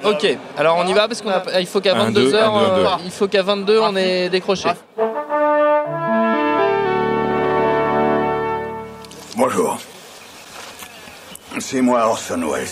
[0.00, 2.56] Ok, alors on y va parce qu'on a- il faut qu'à Un, 22 deux, heures,
[2.56, 3.02] un, deux, un, euh, deux.
[3.04, 4.70] il faut qu'à 22 on est décroché.
[9.36, 9.78] Bonjour.
[11.58, 12.66] C'est moi Orson Welles.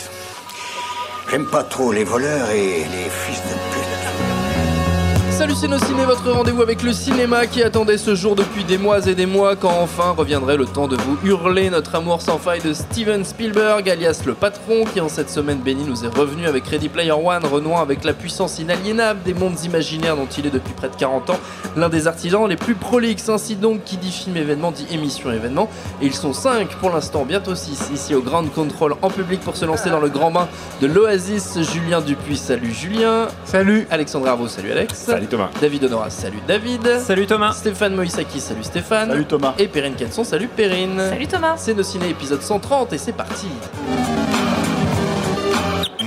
[1.30, 3.79] J'aime pas trop les voleurs et les fils de pute.
[5.40, 8.76] Salut c'est nos ciné, votre rendez-vous avec le cinéma qui attendait ce jour depuis des
[8.76, 12.36] mois et des mois quand enfin reviendrait le temps de vous hurler notre amour sans
[12.36, 16.46] faille de Steven Spielberg alias le patron qui en cette semaine bénie nous est revenu
[16.46, 20.50] avec Ready Player One renouant avec la puissance inaliénable des mondes imaginaires dont il est
[20.50, 21.40] depuis près de 40 ans
[21.74, 23.28] l'un des artisans les plus prolixes.
[23.28, 25.68] Ainsi donc qui dit film événement dit émission événement.
[26.02, 29.56] Et ils sont 5 pour l'instant bientôt 6 ici au Grand Control en public pour
[29.56, 30.48] se lancer dans le grand bain
[30.80, 31.58] de l'Oasis.
[31.72, 33.28] Julien Dupuis salut Julien.
[33.44, 33.86] Salut.
[33.90, 34.98] Alexandre Arvo salut Alex.
[34.98, 35.50] Salut Thomas.
[35.60, 37.00] David Honora, salut David.
[37.00, 37.52] Salut Thomas.
[37.54, 39.10] Stéphane Moïsaki, salut Stéphane.
[39.10, 39.54] Salut Thomas.
[39.58, 40.98] Et Perrine Kenson, salut Perrine.
[40.98, 43.46] Salut Thomas C'est nos ciné épisode 130 et c'est parti.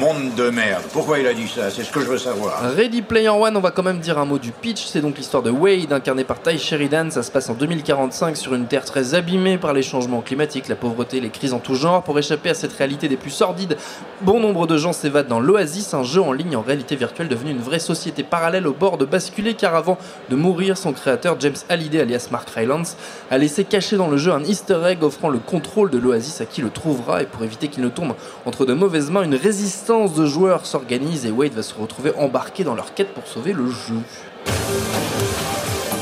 [0.04, 0.84] Monde de merde.
[0.92, 1.70] Pourquoi il a dit ça?
[1.70, 2.62] C'est ce que je veux savoir.
[2.76, 4.86] Ready Player One, on va quand même dire un mot du pitch.
[4.86, 7.10] C'est donc l'histoire de Wade, incarné par Ty Sheridan.
[7.10, 10.76] Ça se passe en 2045 sur une terre très abîmée par les changements climatiques, la
[10.76, 12.04] pauvreté, les crises en tout genre.
[12.04, 13.78] Pour échapper à cette réalité des plus sordides,
[14.20, 17.52] bon nombre de gens s'évadent dans l'Oasis, un jeu en ligne en réalité virtuelle devenu
[17.52, 19.54] une vraie société parallèle au bord de basculer.
[19.54, 19.98] Car avant
[20.30, 22.98] de mourir, son créateur James Halliday, alias Mark Rylance,
[23.32, 26.46] a laissé cacher dans le jeu un easter egg offrant le contrôle de l'Oasis à
[26.46, 27.22] qui le trouvera.
[27.22, 28.16] Et pour éviter qu'il ne tombe
[28.46, 32.64] entre de mauvaises mains, une résistance de joueurs s'organise et Wade va se retrouver embarqué
[32.64, 34.02] dans leur quête pour sauver le jeu.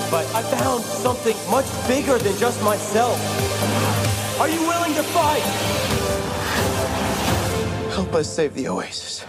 [0.10, 3.20] But I found something much bigger than just myself.
[4.40, 5.44] Are you willing to fight?
[7.94, 9.26] Help us save the Oasis.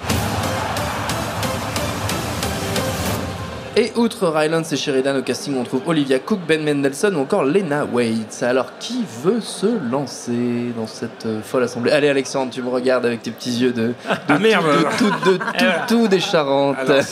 [3.74, 7.42] Et outre Rylance et Sheridan au casting, on trouve Olivia Cook, Ben Mendelsohn ou encore
[7.42, 8.42] Lena Waite.
[8.42, 11.90] Alors, qui veut se lancer dans cette euh, folle assemblée?
[11.90, 13.94] Allez, Alexandre, tu me regardes avec tes petits yeux de, de
[14.28, 14.66] Ah, merde.
[14.98, 16.76] tout, de tout, de tout, tout des Charentes.
[16.80, 17.02] Alors,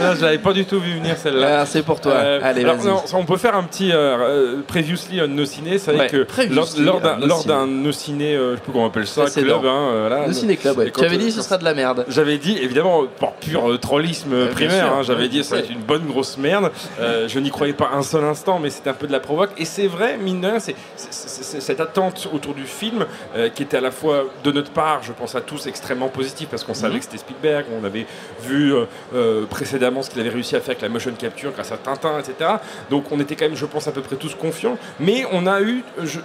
[0.00, 1.60] Non, je l'avais pas du tout vu venir celle-là.
[1.60, 2.12] Ah, c'est pour toi.
[2.12, 2.86] Euh, Allez, alors, vas-y.
[2.88, 5.76] non, on peut faire un petit euh, euh, previously on nos ciné.
[5.78, 8.36] C'est vrai Ouais, que lors, lors d'un nos ciné.
[8.36, 10.32] je sais plus comment on appelle ça, club, hein, voilà.
[10.32, 10.90] Ciné Club, ouais.
[10.90, 12.06] Tu avais dit ce sera de la merde.
[12.08, 16.36] J'avais dit, évidemment, par pur trollisme primaire, j'avais dit ça va être une bonne grosse
[16.38, 16.70] merde.
[17.00, 19.50] Euh, je n'y croyais pas un seul instant, mais c'était un peu de la provoque.
[19.58, 23.06] Et c'est vrai, mine de rien, c'est cette attente autour du film
[23.36, 26.48] euh, qui était à la fois de notre part, je pense à tous, extrêmement positive
[26.50, 26.78] parce qu'on Mhm.
[26.78, 28.06] savait que c'était Spielberg, on avait
[28.42, 28.72] vu
[29.14, 32.18] euh, précédemment ce qu'il avait réussi à faire avec la motion capture grâce à Tintin,
[32.18, 32.50] etc.
[32.90, 34.78] Donc on était quand même, je pense, à peu près tous confiants.
[35.00, 36.20] Mais on a eu, je-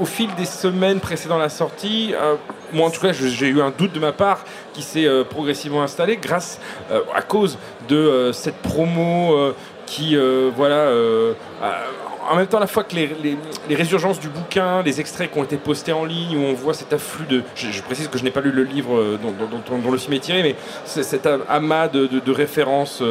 [0.00, 2.14] au fil des semaines précédant la sortie,
[2.72, 5.82] moi en tout cas, j'ai eu un doute de ma part qui s'est euh, progressivement
[5.82, 6.60] installé grâce,
[6.90, 9.52] euh, à cause de euh, cette promo
[9.86, 10.16] qui,
[10.56, 10.90] voilà,
[12.30, 13.36] en même temps, à la fois que les,
[13.76, 16.94] résurgences du bouquin, les extraits qui ont été postés en ligne, où on voit cet
[16.94, 17.42] afflux de.
[17.54, 20.56] Je, précise que je n'ai pas lu le livre dont, le film est tiré, mais
[20.86, 23.02] cet amas de, de- références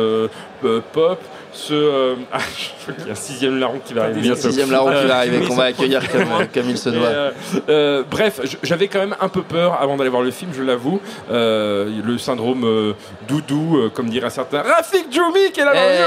[0.91, 1.19] pop.
[1.53, 4.41] Ce, euh, ah, je crois qu'il y a un sixième larron qui va arriver bientôt.
[4.41, 6.23] Sixième larron qui Euh, va arriver, qu'on va accueillir comme,
[6.53, 7.07] comme il se doit.
[7.07, 7.31] euh,
[7.69, 11.00] euh, bref, j'avais quand même un peu peur avant d'aller voir le film, je l'avoue.
[11.31, 12.94] Euh, le syndrome euh,
[13.28, 14.61] doudou, euh, comme dirait certains.
[14.61, 16.00] Rafik Djoumi qui est là Hey,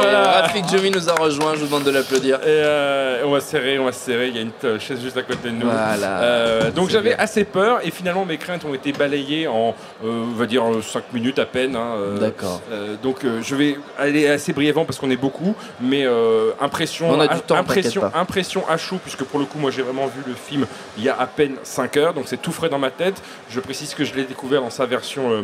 [0.00, 0.40] Voilà.
[0.42, 2.38] Rafik Jomi nous a rejoint, je vous demande de l'applaudir.
[2.44, 4.28] Euh, on va serrer, on va serrer.
[4.28, 5.66] Il y a une chaise juste à côté de nous.
[5.66, 6.20] Voilà.
[6.20, 10.38] Euh, donc j'avais assez peur et finalement mes craintes ont été balayées en, euh, on
[10.38, 11.76] va dire, 5 minutes à peine.
[11.76, 12.60] hein, euh, D'accord.
[12.72, 17.10] euh, donc euh, je vais aller assez brièvement parce qu'on est beaucoup, mais euh, impression,
[17.10, 20.06] On a du temps, impression, impression à chaud puisque pour le coup moi j'ai vraiment
[20.06, 20.66] vu le film
[20.98, 23.20] il y a à peine 5 heures, donc c'est tout frais dans ma tête.
[23.50, 25.30] Je précise que je l'ai découvert dans sa version.
[25.30, 25.42] euh,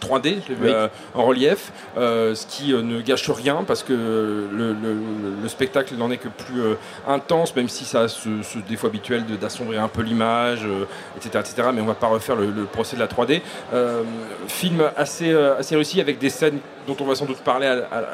[0.00, 0.70] 3D, je l'ai vu Oui.
[0.74, 4.96] euh, en relief, euh, ce qui euh, ne gâche rien parce que le, le-
[5.40, 6.74] le spectacle n'en est que plus euh,
[7.06, 10.86] intense, même si ça a ce, ce défaut habituel d'assombrir un peu l'image, euh,
[11.16, 11.68] etc., etc.
[11.72, 13.42] Mais on va pas refaire le, le procès de la 3D.
[13.72, 14.02] Euh,
[14.48, 17.72] film assez, euh, assez réussi avec des scènes dont on va sans doute parler à-
[17.92, 18.04] à- à-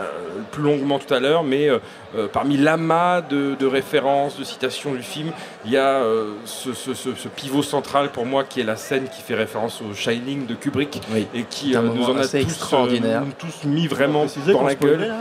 [0.53, 1.79] plus longuement tout à l'heure, mais euh,
[2.17, 5.31] euh, parmi l'amas de, de références, de citations du film,
[5.65, 8.76] il y a euh, ce, ce- ce- ce pivot central pour moi qui est la
[8.76, 11.26] scène qui fait référence au Shining de Kubrick Oui.
[11.35, 13.23] et qui euh, nous en a tous, extraordinaire.
[13.23, 15.12] euh, nous tous mis vraiment dans la gueule.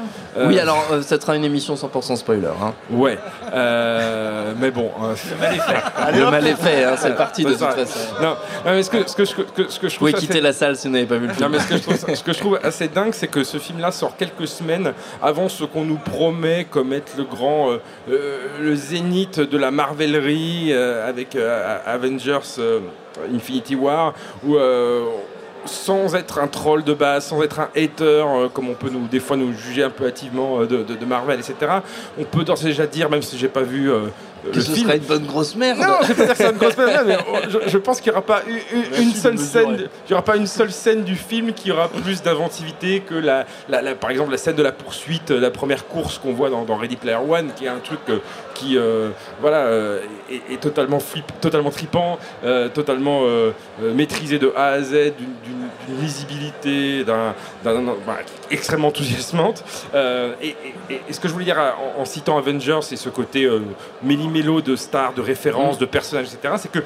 [0.45, 2.47] Oui, alors euh, ça sera une émission 100% spoiler.
[2.61, 2.73] Hein.
[2.91, 3.17] Ouais,
[3.53, 4.91] Euh, mais bon.
[5.03, 5.15] euh,
[6.13, 7.71] le mal est fait, hein, c'est parti de c'est toute ça.
[7.85, 7.99] façon.
[8.21, 8.35] Non,
[8.65, 10.75] mais ce que, ce que, je- que- ce que je Vous pouvez quitter la salle
[10.75, 11.45] si vous n'avez pas vu le film.
[11.45, 13.57] Non, mais ce que, je trouve, ce que je trouve assez dingue, c'est que ce
[13.57, 17.77] film-là sort quelques semaines avant ce qu'on nous promet comme être le grand, euh,
[18.09, 21.35] euh, le zénith de la marvellerie euh, avec
[21.85, 22.39] Avengers
[23.33, 24.13] Infinity War,
[24.45, 24.57] où
[25.65, 28.23] sans être un troll de base, sans être un hater,
[28.53, 31.79] comme on peut nous, des fois nous juger un peu hâtivement de, Marvel, etc.,
[32.17, 33.91] on peut d'ores et déjà dire, même si j'ai pas vu
[34.43, 35.79] que le ce film, sera une bonne grosse merde.
[35.79, 37.99] non, je vais pas dire que c'est une grosse merde, mais oh, je, je pense
[38.01, 38.41] qu'il n'y aura pas
[38.99, 42.21] une seule scène, il y aura pas une seule scène du film qui aura plus
[42.21, 46.17] d'inventivité que la, la- la- par exemple la scène de la poursuite, la première course
[46.19, 48.19] qu'on voit dans, dans Ready Player One, qui est un truc euh,
[48.57, 49.09] qui, euh,
[49.41, 53.21] voilà, euh, est, est totalement flip, totalement tripant, euh, totalement
[53.81, 57.33] maîtrisé de A à Z, d'une- lisibilité, d'un,
[57.63, 57.71] bah,
[58.51, 59.63] extrêmement enthousiasmante.
[60.41, 60.55] Et,
[60.89, 61.57] et- et ce que je voulais dire
[61.97, 63.49] en, en citant Avengers, c'est ce côté
[64.03, 66.55] méli-mélo de stars, de références, de personnages, etc.
[66.57, 66.79] C'est que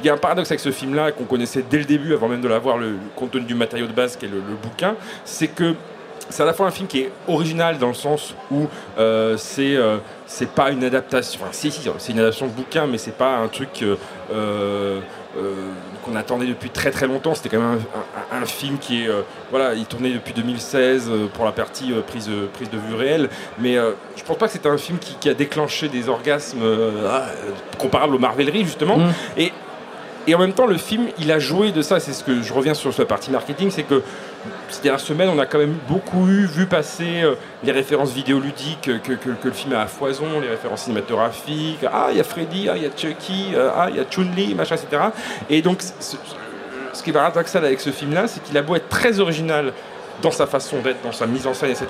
[0.00, 2.40] il y a un paradoxe avec ce film-là qu'on connaissait dès le début, avant même
[2.40, 4.96] de l'avoir, le, le compte tenu du matériau de base qui est le, le bouquin,
[5.24, 5.74] c'est que
[6.30, 8.66] c'est à la fois un film qui est original dans le sens où
[8.98, 12.86] euh, c'est euh, c'est pas une adaptation, enfin si, si c'est une adaptation de bouquin,
[12.86, 13.84] mais c'est pas un truc
[14.32, 15.00] euh,
[16.04, 17.34] qu'on attendait depuis très très longtemps.
[17.34, 17.80] C'était quand même
[18.32, 19.08] un, un- un film qui est
[19.50, 23.28] voilà, il tournait depuis 2016 euh, pour la partie prise de prise de vue réelle,
[23.58, 23.74] mais
[24.16, 26.62] je pense pas que c'était un film qui, qui a déclenché des orgasmes
[27.08, 27.26] ah,
[27.78, 28.96] comparables aux Marveleries justement.
[28.98, 29.12] Mm.
[29.38, 29.52] Et
[30.26, 32.00] et en même temps, le film, il a joué de ça.
[32.00, 34.02] C'est ce que je reviens sur la partie marketing, c'est que
[34.68, 38.90] ces dernières semaines, on a quand même beaucoup eu, vu passer euh, les références vidéoludiques
[39.02, 41.84] que, que- le film a à foison, les références cinématographiques.
[41.90, 44.04] Ah, il y a Freddy, ah, il y a Chucky, euh, ah, il y a
[44.04, 45.02] Chun-Li, machin, etc.
[45.50, 46.16] Et donc, ce, ce-
[46.92, 49.72] ce qui est paradoxal avec ce film-là, c'est qu'il a beau être très original
[50.22, 51.86] dans sa façon d'être, dans sa mise en scène, etc.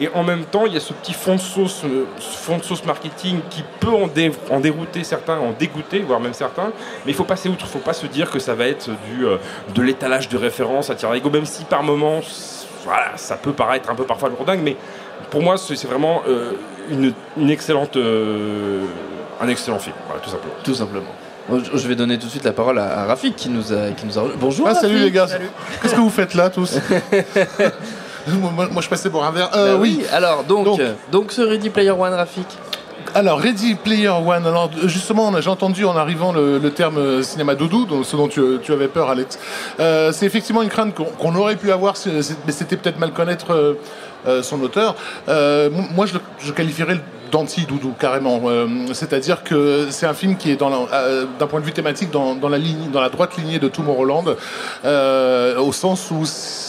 [0.00, 2.62] Et en même temps, il y a ce petit fond de sauce, euh, fond de
[2.62, 6.72] sauce marketing qui peut en, dé- en dérouter certains, en dégoûter, voire même certains.
[7.04, 9.26] Mais il faut passer outre, il faut pas se dire que ça va être du,
[9.26, 9.36] euh,
[9.74, 12.20] de l'étalage de références à tir même si par moments,
[12.84, 14.76] voilà, ça peut paraître un peu parfois lourdingue, mais
[15.30, 16.52] pour moi, c'est vraiment euh,
[16.90, 17.12] une,
[17.50, 20.54] excellente, un excellent film, tout simplement.
[20.62, 21.25] Tout simplement.
[21.48, 24.04] Je vais donner tout de suite la parole à, à Rafik qui nous a, qui
[24.06, 24.24] nous a...
[24.40, 25.26] Bonjour Ah, salut les gars.
[25.80, 26.74] Qu'est-ce que vous faites là tous
[28.28, 29.50] moi, moi- moi, je passais pour un verre.
[29.54, 29.98] Euh, Bah oui.
[30.00, 30.06] oui.
[30.12, 30.80] Alors donc, Donc.
[30.80, 32.46] euh, donc ce Ready Player One Rafik.
[33.14, 34.44] Alors, Ready Player One.
[34.46, 38.26] Alors, justement, j'ai entendu en arrivant le, le terme euh, cinéma doudou, donc ce dont
[38.26, 39.38] tu, tu avais peur, Alex.
[39.78, 41.94] Euh, c'est effectivement une crainte qu'on aurait pu avoir,
[42.46, 43.74] mais c'était peut-être mal connaître euh,
[44.26, 44.96] euh, son auteur.
[45.28, 47.00] Euh, moi, je, le- je qualifierais le
[47.30, 48.40] d'anti-doudou, carrément.
[48.44, 52.34] Euh, C'est-à-dire que c'est un film qui est, euh, d'un point de vue thématique, dans,
[52.34, 54.24] dans la, ligne, dans la droite lignée de Tomorrowland,
[54.84, 56.22] euh, au sens où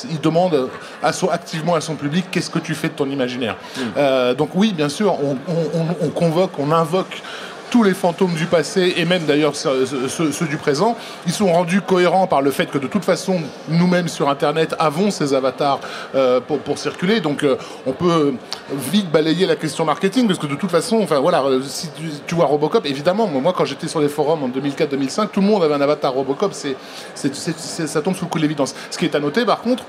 [0.09, 0.69] il demande
[1.03, 3.55] à son, activement à son public qu'est-ce que tu fais de ton imaginaire?
[3.97, 7.21] Euh, donc oui, bien sûr, on, on- on- on convoque, on invoque
[7.69, 12.27] tous les fantômes du passé et même d'ailleurs ceux, du présent, ils sont rendus cohérents
[12.27, 15.79] par le fait que de toute façon, nous-mêmes sur Internet avons ces avatars
[16.15, 17.19] euh, pour, circuler.
[17.21, 18.33] Donc euh, on peut
[18.71, 21.89] vite balayer la question marketing parce que de toute façon, enfin voilà, euh, si
[22.25, 25.63] tu, vois Robocop, évidemment, moi quand j'étais sur les forums en 2004-2005, tout le monde
[25.63, 28.75] avait un avatar Robocop, ça tombe sous le coup de l'évidence.
[28.91, 29.83] Ce qui est à noter par contre,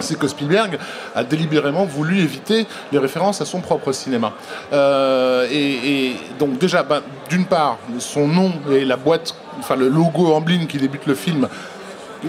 [0.00, 0.78] c'est que Spielberg
[1.14, 4.32] a délibérément voulu éviter les références à son propre cinéma.
[4.72, 9.88] Euh, et, et donc déjà, ben, d'une part, son nom et la boîte, enfin le
[9.88, 11.48] logo emblème qui débute le film,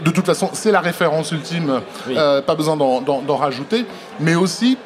[0.03, 3.85] de toute façon, c'est la référence ultime, euh, pas besoin d'en rajouter,
[4.19, 4.77] mais aussi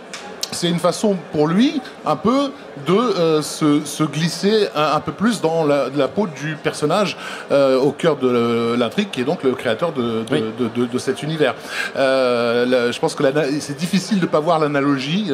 [0.51, 2.51] c'est une façon pour lui un peu
[2.88, 7.18] de euh, se, se glisser un, un peu plus dans la, la peau du personnage
[7.51, 10.44] euh, au cœur de l'intrigue qui est donc le créateur de, de, Oui.
[10.60, 11.56] de- de- de cet univers.
[11.96, 13.24] Euh, la- je pense que
[13.60, 15.32] c'est difficile de ne pas voir l'analogie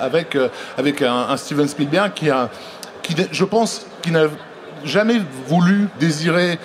[0.00, 0.36] avec,
[0.76, 2.48] avec un, un Steven Spielberg qui, a,
[3.02, 4.24] qui je pense, qui n'a
[4.84, 6.58] jamais voulu désirer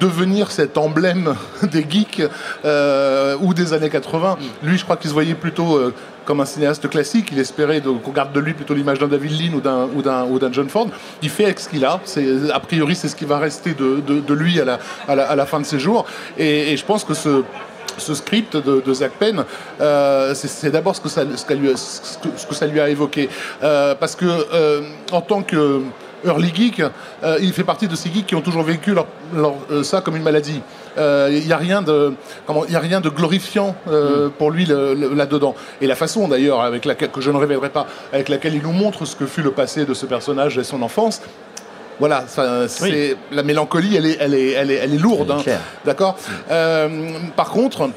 [0.00, 2.22] devenir cet emblème des geeks
[2.64, 4.36] euh, ou des années 80.
[4.62, 5.94] Lui, je crois qu'il se voyait plutôt euh,
[6.26, 7.28] comme un cinéaste classique.
[7.32, 9.54] Il espérait qu'on garde de lui plutôt l'image d'un David Lean
[9.94, 10.88] ou d'un John Ford.
[11.22, 11.98] Il fait avec ce qu'il a.
[12.52, 14.78] A priori c'est ce qui va rester de, de- lui à la,
[15.08, 16.04] à, la, à la fin de ses jours.
[16.36, 17.42] Et, je pense que ce
[17.98, 19.42] ce script de, de Zach Penn,
[19.80, 21.70] euh, c'est- d'abord ce, que ça- ce, lui
[22.50, 23.30] ça lui a évoqué.
[23.62, 25.80] Euh, parce que, euh, en tant que
[26.26, 26.82] early geek,
[27.40, 28.94] il fait partie de ces geeks qui ont toujours vécu
[29.82, 30.60] ça comme une maladie.
[30.98, 32.14] Euh, il n'y a rien de,
[32.46, 35.54] comment, il y a rien de glorifiant euh, pour lui là-dedans.
[35.80, 38.72] Et la façon d'ailleurs avec laquelle que je ne révélerai pas, avec laquelle il nous
[38.72, 41.22] montre ce que fut le passé de ce personnage et son enfance.
[41.98, 45.52] Voilà, ça, c'est la mélancolie, elle est, elle est, elle est, elle est lourde, hein.
[45.86, 46.16] d'accord?
[46.50, 46.88] Euh,
[47.36, 47.88] par contre,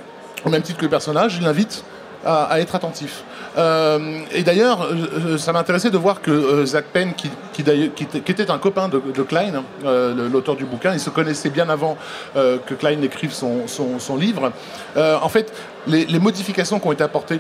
[0.46, 1.84] au même titre que le personnage, il l'invite
[2.26, 3.24] à, être attentif.
[3.58, 8.32] Euh, et d'ailleurs, euh, ça m'intéressait de voir que euh, Zach Penn, qui, qui, qui
[8.32, 11.98] était- un copain de, Klein, euh, le- l'auteur du bouquin, il se connaissait bien avant
[12.36, 14.52] euh, que Klein écrive son, son- livre.
[14.98, 15.54] Euh, en fait,
[15.88, 17.40] les, modifications qui ont été apportées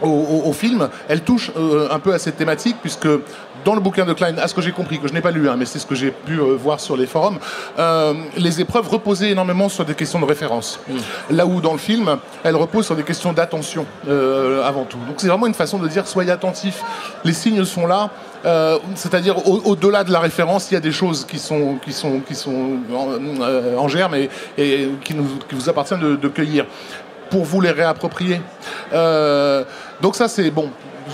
[0.00, 3.08] au, film, elles touchent euh, un peu à cette thématique, puisque
[3.64, 5.48] dans le bouquin de Klein, à ce que j'ai compris, que je n'ai pas lu,
[5.48, 7.38] hein, mais c'est ce que j'ai pu euh, voir sur les forums,
[7.78, 10.80] euh, les épreuves reposaient énormément sur des questions de référence.
[11.30, 14.98] Là où dans le film, elles reposent sur des questions d'attention euh, avant tout.
[15.06, 16.82] Donc c'est vraiment une façon de dire soyez attentifs,
[17.24, 18.10] les signes sont là.
[18.94, 22.20] C'est-à-dire au- au-delà de la référence, il y a des choses qui sont qui sont
[22.20, 26.64] qui sont en, en germe et, et qui, nous, qui vous appartient de, de cueillir
[27.30, 28.40] pour vous les réapproprier.
[28.92, 29.64] Euh,
[30.00, 30.70] donc ça c'est bon.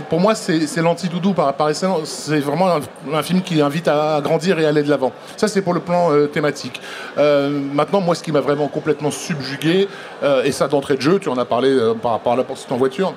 [0.08, 1.70] Pour moi, c'est l'anti-doudou par, par.
[1.74, 2.68] C'est vraiment
[3.12, 5.12] un, film qui invite à, grandir et à aller de l'avant.
[5.36, 6.80] Ça, c'est pour le plan euh, thématique.
[7.18, 9.88] Euh, maintenant, moi, ce qui m'a vraiment complètement subjugué,
[10.22, 12.70] euh, et ça d'entrée de jeu, tu en as parlé par rapport à la poursuite
[12.72, 13.14] en voiture,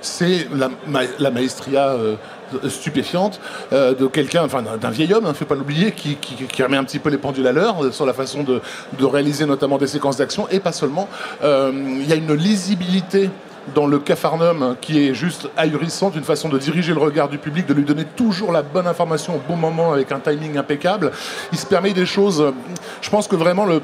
[0.00, 1.94] c'est la, ma- la maestria
[2.68, 6.18] stupéfiante de quelqu'un, enfin d'un- vieil homme, ne faut pas l'oublier, qui,
[6.60, 8.60] remet un petit peu les pendules à l'heure sur la façon de,
[9.04, 11.08] réaliser notamment des séquences d'action, et pas seulement.
[11.42, 13.30] Il y a une lisibilité
[13.74, 17.66] dans le Capharnaüm qui est juste ahurissante, une façon de diriger le regard du public,
[17.66, 21.12] de lui donner toujours la bonne information au bon moment avec un timing impeccable.
[21.52, 22.52] Il se permet des choses.
[23.00, 23.80] Je pense que vraiment le,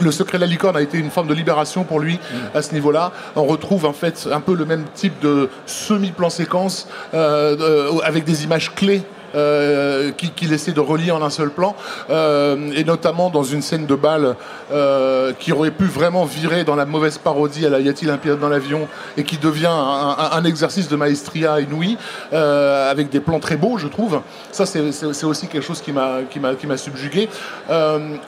[0.00, 2.18] le secret de la licorne a été une forme de libération pour lui
[2.54, 3.12] à ce niveau-là.
[3.36, 8.24] On retrouve en fait un peu le même type de semi-plan séquence euh, euh, avec
[8.24, 9.02] des images clés.
[9.34, 11.74] Euh, qui- qu'il essaie de relier en un seul plan,
[12.10, 14.36] euh, et notamment dans une scène de balle
[14.72, 18.16] euh, qui aurait pu vraiment virer dans la mauvaise parodie à la Y a-t-il un
[18.18, 21.96] pilote dans l'avion et qui devient un, un- exercice de maestria inouï
[22.32, 24.20] avec des plans très beaux, je trouve.
[24.52, 27.28] Ça, c'est aussi quelque chose qui m'a subjugué.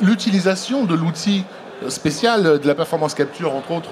[0.00, 1.44] L'utilisation de l'outil
[1.88, 3.90] spécial de la performance capture, entre autres,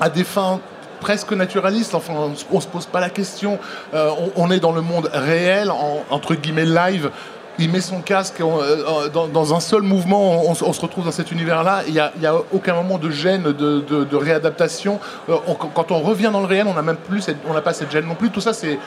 [0.00, 0.60] à des fins
[1.00, 1.94] presque naturalistes.
[1.94, 3.58] Enfin, on, on se pose pas la question.
[3.94, 7.10] Euh, on, est dans le monde réel, en- entre guillemets live.
[7.58, 11.32] Il met son casque on- euh, dans, un seul mouvement, on, se- retrouve dans cet
[11.32, 11.84] univers-là.
[11.86, 13.80] Il n'y a, a aucun moment de gêne, de,
[14.16, 15.00] réadaptation.
[15.30, 17.72] Euh, on- quand on revient dans le réel, on n'a même plus, on n'a pas
[17.72, 18.30] cette gêne non plus.
[18.30, 18.78] Tout ça, c'est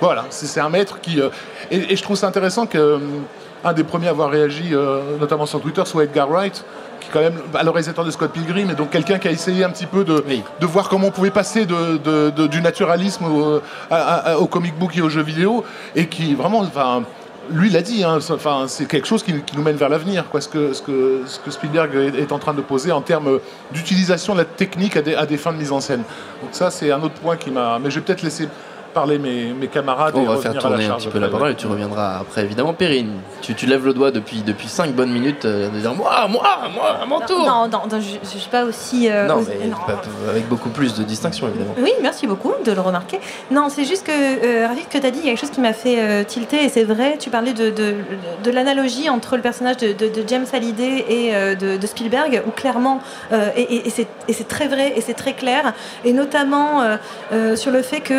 [0.00, 1.20] voilà, c'est un maître qui.
[1.20, 1.28] euh,
[1.70, 2.98] et, je trouve ça intéressant que euh,
[3.62, 6.64] un des premiers à avoir réagi, euh, notamment sur Twitter, soit Edgar Wright,
[7.04, 9.30] qui est quand même à le réalisateur de Scott Pilgrim, et donc quelqu'un qui a
[9.30, 10.42] essayé un petit peu de, Oui.
[10.60, 13.96] de voir comment on pouvait passer de, de- de- du naturalisme au, à-
[14.32, 17.02] à- au comic book et aux jeux vidéo, et qui vraiment, enfin,
[17.50, 18.18] lui l'a dit, hein,
[18.68, 21.38] c'est quelque chose qui, qui nous mène vers l'avenir, quoi, ce que, ce, que, ce
[21.38, 23.38] que Spielberg est, est en train de poser en termes
[23.70, 26.04] d'utilisation de la technique à des, à des fins de mise en scène.
[26.42, 27.78] Donc ça, c'est un autre point qui m'a...
[27.78, 28.48] Mais je vais peut-être laisser
[28.94, 31.54] parler mes, mes camarades On et va faire tourner un petit peu la parole et
[31.54, 32.72] tu reviendras après évidemment.
[32.72, 33.10] Perrine,
[33.42, 36.42] tu, tu lèves le doigt depuis, depuis 5 bonnes minutes euh, de dire moi, moi,
[36.74, 37.40] moi, à mon tour.
[37.40, 39.10] Non, non, non, je ne suis pas aussi.
[39.10, 39.76] euh, Non, aussi- mais non.
[39.86, 41.74] pas- avec beaucoup plus de distinction évidemment.
[41.78, 43.20] Oui, merci beaucoup de le remarquer.
[43.50, 45.40] Non, c'est juste que, euh, Rafik, ce que tu as dit, il y a quelque
[45.40, 47.94] chose qui m'a fait euh, tilter, et c'est vrai, tu parlais de, de,
[48.44, 52.42] de l'analogie entre le personnage de, de- de James Hallyday et euh, de, de Spielberg,
[52.46, 53.00] où clairement,
[53.32, 55.72] euh, et, et- et c'est et c'est très vrai, et c'est très clair,
[56.04, 56.96] et notamment euh,
[57.32, 58.12] euh, sur le fait que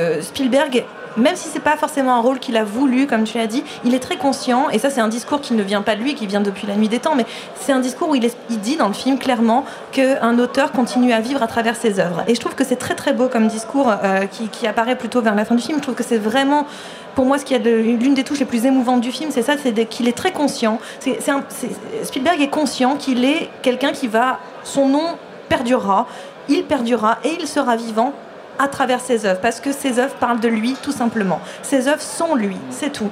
[0.00, 0.84] euh, Spielberg
[1.16, 3.96] même si c'est pas forcément un rôle qu'il a voulu, comme tu l'as dit, il
[3.96, 6.28] est très conscient, et ça c'est un discours qui ne vient pas de lui, qui
[6.28, 7.26] vient depuis la nuit des temps, mais
[7.58, 11.20] c'est un discours où il, est- dit dans le film clairement qu'un auteur continue à
[11.20, 12.22] vivre à travers ses œuvres.
[12.28, 15.34] Et je trouve que c'est très très beau comme discours euh, qui, apparaît plutôt vers
[15.34, 15.78] la fin du film.
[15.78, 16.64] Je trouve que c'est vraiment,
[17.16, 19.42] pour moi, ce qui a de- l'une des touches les plus émouvantes du film, c'est
[19.42, 20.78] ça, c'est qu'il est très conscient.
[22.04, 25.16] Spielberg est conscient qu'il est quelqu'un qui va, son nom
[25.48, 26.06] perdurera,
[26.48, 28.12] il perdurera et il sera vivant
[28.62, 31.40] à travers ses œuvres, parce que ses œuvres parlent de lui, tout simplement.
[31.62, 33.10] Ses œuvres sont lui, c'est tout.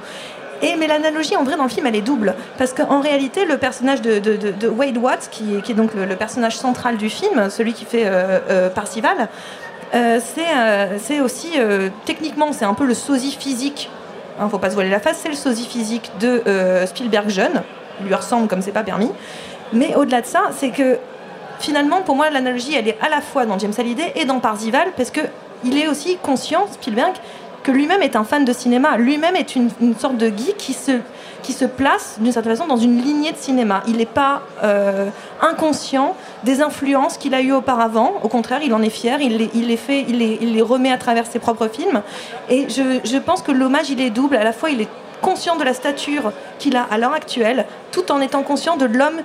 [0.61, 2.35] Et, mais l'analogie, en vrai, dans le film, elle est double.
[2.57, 6.15] Parce qu'en réalité, le personnage de, de- de- de Wade Watts, qui, est- donc le,
[6.17, 9.29] personnage central du film, celui qui fait euh, euh, Parcival,
[9.95, 11.53] euh, c'est euh, c'est aussi,
[12.05, 13.89] techniquement, c'est un peu le sosie physique,
[14.39, 16.43] hein, faut pas se voiler la face, c'est le sosie physique de
[16.85, 17.63] Spielberg jeune.
[18.01, 19.11] Il lui ressemble comme c'est pas permis.
[19.73, 20.97] Mais au-delà de ça, c'est que
[21.59, 24.89] finalement, pour moi, l'analogie, elle est à la fois dans James Hallyday et dans Parzival,
[24.95, 25.21] parce que
[25.63, 27.13] il est aussi conscient, Spielberg,
[27.63, 28.97] que lui-même est un fan de cinéma.
[28.97, 30.93] Lui-même est une, sorte de geek qui se,
[31.43, 33.83] qui se place, d'une certaine façon, dans une lignée de cinéma.
[33.87, 35.09] Il n'est pas euh,
[35.41, 38.13] inconscient des influences qu'il a eues auparavant.
[38.23, 39.19] Au contraire, il en est fier.
[39.21, 42.01] Il les, fait, il les, remet à travers ses propres films.
[42.49, 44.37] Et je pense que l'hommage, il est double.
[44.37, 44.89] À la fois, il est
[45.21, 49.21] conscient de la stature qu'il a à l'heure actuelle, tout en étant conscient de l'homme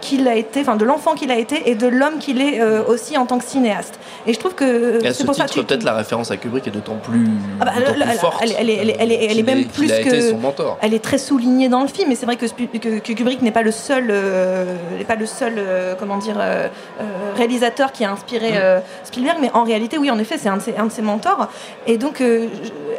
[0.00, 2.82] qu'il a été, enfin de l'enfant qu'il a été et de l'homme qu'il est euh,
[2.86, 3.98] aussi en tant que cinéaste.
[4.26, 6.30] Et je trouve que Et à ce c'est pour ça titre, que peut-être la référence
[6.30, 7.26] à Kubrick est d'autant plus,
[7.60, 8.40] Ah bah, elle- plus elle- forte.
[8.42, 10.10] elle- elle est- elle est- elle est- elle est qu'il même plus qu'il a été
[10.10, 10.78] que- son mentor.
[10.82, 13.42] elle est très soulignée dans le film, et c'est vrai que, Spi- que- que Kubrick
[13.42, 16.68] n'est pas le seul, euh, n'est pas le seul, euh, comment dire, euh,
[17.00, 17.04] euh,
[17.36, 20.62] réalisateur qui a inspiré euh, Spielberg, mais en réalité, oui, en effet, c'est un, de
[20.62, 21.48] ses- un de ses mentors,
[21.86, 22.46] et donc euh,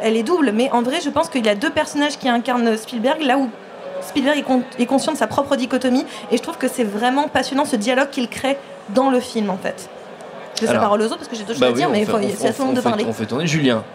[0.00, 0.52] elle est double.
[0.54, 3.48] Mais en vrai, je pense qu'il y a deux personnages qui incarnent Spielberg, là où
[4.06, 7.28] Spielberg est, con- est conscient de sa propre dichotomie, et je trouve que c'est vraiment
[7.28, 8.56] passionnant ce dialogue qu'il crée
[8.90, 9.88] dans le film, en fait.
[10.56, 11.94] Je laisse la parole aux autres parce que j'ai d'autres Bah choses oui, à dire,
[11.94, 12.04] mais
[12.36, 13.04] c'est à on- tout le monde on de fait- parler.
[13.08, 13.82] On fait tourner Julien.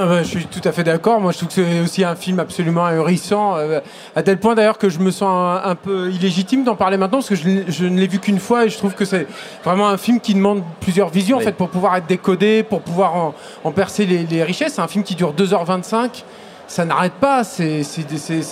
[0.00, 1.20] Ah bah, je suis tout à fait d'accord.
[1.20, 3.80] Moi, je trouve que c'est aussi un film absolument ahurissant, euh,
[4.16, 7.18] à tel point d'ailleurs que je me sens un, un peu illégitime d'en parler maintenant,
[7.18, 9.26] parce que je, ne l'ai vu qu'une fois et je trouve que c'est
[9.64, 11.42] vraiment un film qui demande plusieurs visions Oui.
[11.42, 14.72] en fait pour pouvoir être décodé, pour pouvoir en, en percer les, les richesses.
[14.74, 16.22] C'est un film qui dure 2h25.
[16.68, 17.82] Ça n'arrête pas, c'est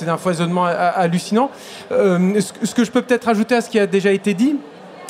[0.04, 1.50] d'un foisonnement ha- hallucinant.
[1.92, 4.56] Euh, ce, que- je peux peut-être ajouter à ce qui a déjà été dit,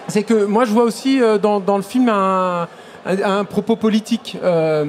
[0.09, 2.67] c'est que moi je vois aussi euh, dans, dans le film un,
[3.07, 4.37] un- propos politique.
[4.43, 4.85] euh,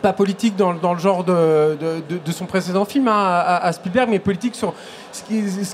[0.00, 1.76] pas politique dans, dans le genre de,
[2.08, 4.72] de- son précédent film hein, à, Spielberg, mais politique sur
[5.10, 5.24] ce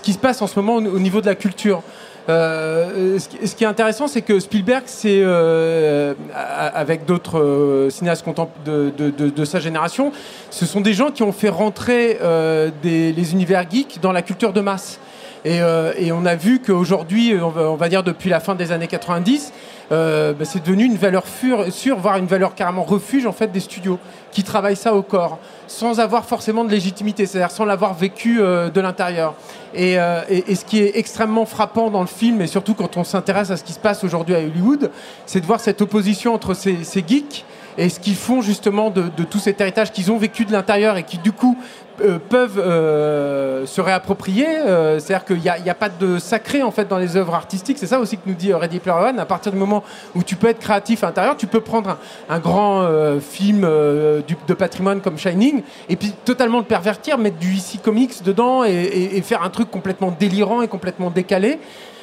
[0.01, 1.83] qui, se passe en ce moment au niveau de la culture.
[2.29, 8.25] Euh, ce, qui, est intéressant, c'est que Spielberg, c'est euh, avec d'autres euh, cinéastes
[8.65, 10.11] de, de- de- de sa génération,
[10.51, 14.23] ce sont des gens qui ont fait rentrer euh, des- les univers geeks dans la
[14.23, 14.99] culture de masse.
[15.45, 18.73] Et, euh, et on a vu qu'aujourd'hui, on on va dire depuis la fin des
[18.73, 19.53] années 90,
[19.93, 23.61] euh, bah, c'est devenu une valeur sûre, voire une valeur carrément refuge en fait des
[23.61, 23.99] studios
[24.33, 28.71] qui travaillent ça au corps, sans avoir forcément de légitimité, c'est-à-dire sans l'avoir vécu euh,
[28.71, 29.35] de l'intérieur.
[29.75, 33.57] Et, ce qui est extrêmement frappant dans le film, et surtout quand on s'intéresse à
[33.57, 34.91] ce qui se passe aujourd'hui à Hollywood,
[35.27, 37.45] c'est de voir cette opposition entre ces, ces geeks
[37.77, 40.97] et ce qu'ils font justement de, de tout cet héritage qu'ils ont vécu de l'intérieur
[40.97, 41.59] et qui du coup
[42.01, 44.47] euh, peuvent euh, se réapproprier.
[44.49, 47.79] euh, C'est-à-dire qu'il n'y a, pas de sacré en fait dans les œuvres artistiques.
[47.79, 49.21] C'est ça aussi que nous dit euh, Ready Player One.
[49.21, 49.85] À partir du moment
[50.17, 51.97] où tu peux être créatif à l'intérieur, tu peux prendre
[52.29, 52.89] un, grand
[53.21, 58.65] film de patrimoine comme Shining et puis totalement le pervertir, mettre du IC Comics dedans
[58.65, 61.59] et, faire un truc complètement délirant et complètement décalé.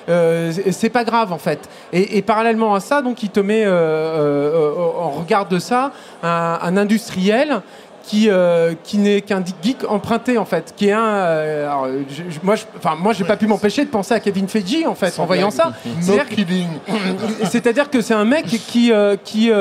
[0.09, 1.69] Euh, c'est- pas grave en fait.
[1.93, 5.91] Et, parallèlement à ça, donc il te met en regard de ça
[6.23, 7.61] un industriel
[8.03, 11.05] qui, euh, qui n'est qu'un geek emprunté en fait, qui est un.
[11.05, 14.19] euh, alors, je- je- moi, je, enfin, moi, j'ai pas pu m'empêcher de penser à
[14.19, 15.71] Kevin Feige en fait en voyant ça.
[15.85, 16.67] No C'est-à-dire kidding.
[17.49, 19.51] c'est-à-dire que c'est un mec qui, euh, qui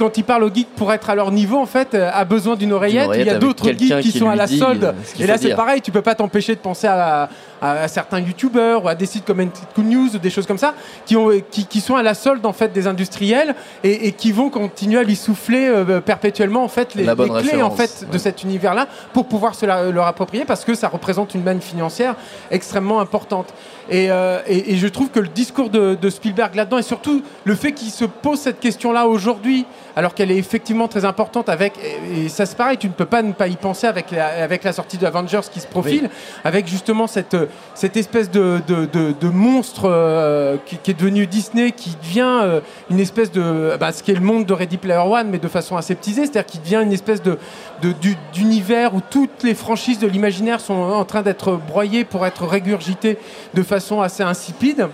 [0.00, 2.56] quand il parle aux geeks pour être à leur niveau, en fait, euh, a besoin
[2.56, 3.06] d'une oreillette.
[3.06, 4.82] oreillette Il y a d'autres geeks qui qui sont à la solde.
[4.84, 7.28] euh, Et là, c'est pareil, tu peux pas t'empêcher de penser à,
[7.62, 9.44] à- à certains youtubeurs ou à des sites comme
[9.74, 10.72] Cool News ou des choses comme ça
[11.04, 14.32] qui, ont, qui, qui sont à la solde en fait des industriels et, et qui
[14.32, 18.18] vont continuer à lui souffler euh, perpétuellement en fait les, clés en fait de ouais.
[18.18, 22.14] cet univers-là pour pouvoir se la- leur approprier parce que ça représente une manne financière
[22.50, 23.52] extrêmement importante.
[23.90, 27.22] Et, euh, et- et je trouve que le discours de, de Spielberg là-dedans et surtout
[27.44, 31.72] le fait qu'il se pose cette question-là aujourd'hui, alors qu'elle est effectivement très importante avec,
[32.14, 34.64] et, ça c'est pareil, tu ne peux pas ne pas y penser avec la, avec
[34.64, 36.10] la sortie de Avengers qui se profile,
[36.44, 37.36] avec justement cette,
[37.74, 42.40] cette espèce de, de, de- de monstre euh, qui, qui est devenu Disney, qui devient
[42.42, 45.38] euh, une espèce de, bah, ce qui est le monde de Ready Player One, mais
[45.38, 47.38] de façon aseptisée, c'est-à-dire qu'il devient une espèce de,
[47.82, 52.24] de- du- d'univers où toutes les franchises de l'imaginaire sont en train d'être broyées pour
[52.26, 53.18] être régurgitées
[53.54, 54.88] de façon assez insipide.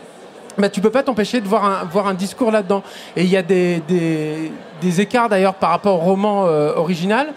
[0.59, 2.83] Bah, tu peux pas t'empêcher de voir un, voir un discours là-dedans.
[3.17, 7.29] Et il y a des, des, des écarts d'ailleurs par rapport au roman euh, original.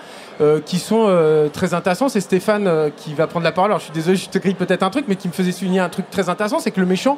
[0.42, 2.10] euh, qui sont euh, très intéressants.
[2.10, 3.72] C'est Stéphane euh, qui va prendre la parole.
[3.72, 5.80] Alors je suis désolé, je te grille peut-être un truc, mais qui me faisait souligner
[5.80, 7.18] un truc très intéressant, c'est que le méchant,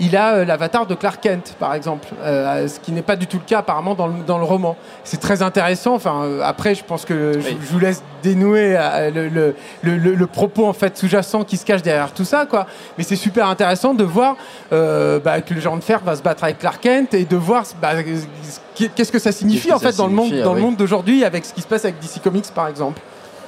[0.00, 3.26] il a euh, l'avatar de Clark Kent, par exemple, euh, ce qui n'est pas du
[3.26, 4.76] tout le cas apparemment dans le, dans le roman.
[5.04, 5.94] C'est très intéressant.
[5.94, 8.76] Enfin, euh, après, je pense que je, vous laisse dénouer
[9.12, 12.66] le, le, le- propos en fait sous-jacent qui se cache derrière tout ça, quoi.
[12.96, 14.36] Mais c'est super intéressant de voir
[14.72, 17.36] euh, bah, que le genre de fer va se battre avec Clark Kent et de
[17.36, 17.92] voir bah,
[18.74, 21.44] qu'est-ce que ça signifie que en fait dans le monde, dans le monde d'aujourd'hui avec
[21.44, 23.00] ce qui se passe avec DC Comics, par exemple.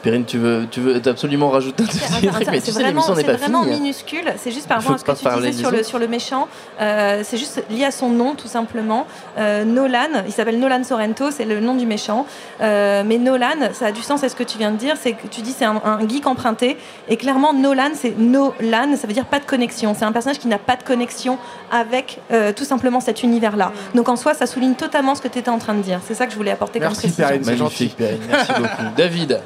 [0.03, 3.15] Perrine, tu veux, tu veux absolument rajouter un truc, mais tu c'est sais, vraiment, l'émission
[3.15, 3.75] n'est pas vraiment finie.
[3.75, 3.79] hein.
[3.81, 4.33] minuscule.
[4.39, 6.49] C'est juste par rapport à ce que tu disais sur le, sur le méchant.
[6.81, 9.07] Euh, c'est juste lié à son nom, tout simplement.
[9.39, 12.25] Euh, Nolan, il s'appelle Nolan Sorrento, c'est le nom du méchant.
[12.63, 14.95] Euh, mais Nolan, ça a du sens à ce que tu viens de dire.
[15.01, 16.79] C'est que tu dis c'est un, un geek emprunté.
[17.09, 19.95] Et clairement, Nolan, c'est Nolan, ça veut dire pas de connexion.
[19.99, 21.37] C'est un personnage qui n'a pas de connexion
[21.71, 23.73] avec euh, tout simplement cet univers-là.
[23.95, 26.01] Donc en soi, ça souligne totalement ce que tu étais en train de dire.
[26.07, 27.27] C'est ça que je voulais apporter Merci, comme précision.
[27.27, 27.45] Perrine.
[27.45, 28.83] c'est Magnifique, Perrine, merci beaucoup.
[28.97, 29.41] David,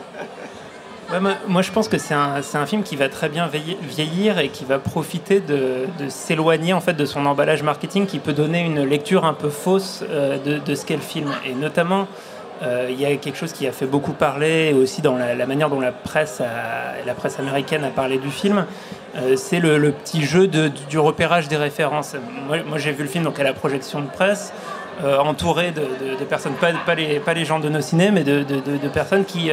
[1.48, 4.78] Moi, je pense que c'est un, film qui va très bien vieillir et qui va
[4.78, 9.34] profiter de, s'éloigner en fait de son emballage marketing qui peut donner une lecture un
[9.34, 11.30] peu fausse euh, de, ce qu'est le film.
[11.46, 12.06] Et notamment,
[12.62, 15.68] euh, il y a quelque chose qui a fait beaucoup parler aussi dans la, manière
[15.68, 18.64] dont la presse, a- la presse américaine a parlé du film.
[19.16, 22.16] Euh, c'est le, petit jeu du repérage des références.
[22.48, 24.52] Moi, j'ai vu le film donc à la projection de presse,
[25.02, 29.50] entouré de, personnes, pas, les, gens de nos ciné, mais de, personnes qui,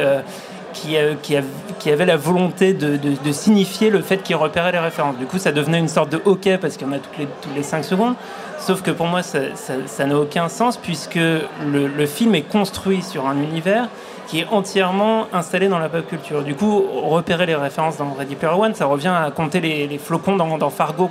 [0.72, 1.44] qui, euh, qui, av-
[1.78, 2.98] qui avaient la volonté de,
[3.32, 5.16] signifier le fait qu'ils repéraient les références.
[5.16, 7.26] Du coup, ça devenait une sorte de hockey parce qu'il y en a toutes les,
[7.40, 8.14] toutes les 5 secondes.
[8.58, 13.36] Sauf que pour moi, ça n'a aucun sens puisque le, film est construit sur un
[13.36, 13.88] univers
[14.28, 16.44] qui est entièrement installé dans la pop culture.
[16.44, 20.36] Du coup, repérer les références dans Ready Player One, ça revient à compter les, flocons
[20.36, 21.10] dans, Fargo.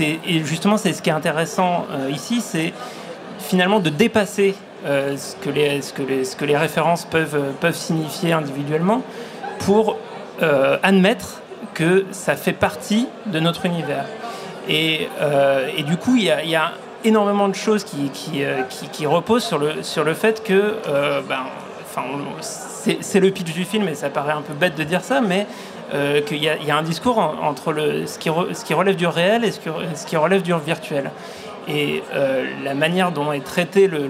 [0.00, 2.74] Et justement, c'est ce qui est intéressant euh, ici, c'est
[3.38, 4.54] finalement de dépasser
[4.86, 9.02] euh, ce, que les, ce, que les, ce que les références peuvent, peuvent signifier individuellement
[9.60, 9.96] pour
[10.42, 11.40] euh, admettre
[11.74, 14.04] que ça fait partie de notre univers.
[14.68, 16.72] Et, euh, et du coup, il y a, y a
[17.04, 18.42] énormément de choses qui, qui,
[18.92, 20.74] qui- reposent sur le, sur le fait que,
[21.28, 21.44] ben,
[21.84, 22.02] enfin,
[23.00, 25.46] c'est le pitch du film et ça paraît un peu bête de dire ça, mais
[26.26, 29.06] qu'il y, y a un discours en- entre le, ce, qui ce qui relève du
[29.06, 31.10] réel et ce qui, ce qui relève du virtuel.
[31.68, 34.08] Et euh, la manière dont est traité le,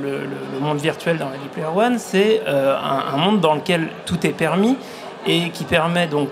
[0.60, 4.76] monde virtuel dans Ready Player One, c'est euh, un, monde dans lequel tout est permis
[5.26, 6.30] et qui permet donc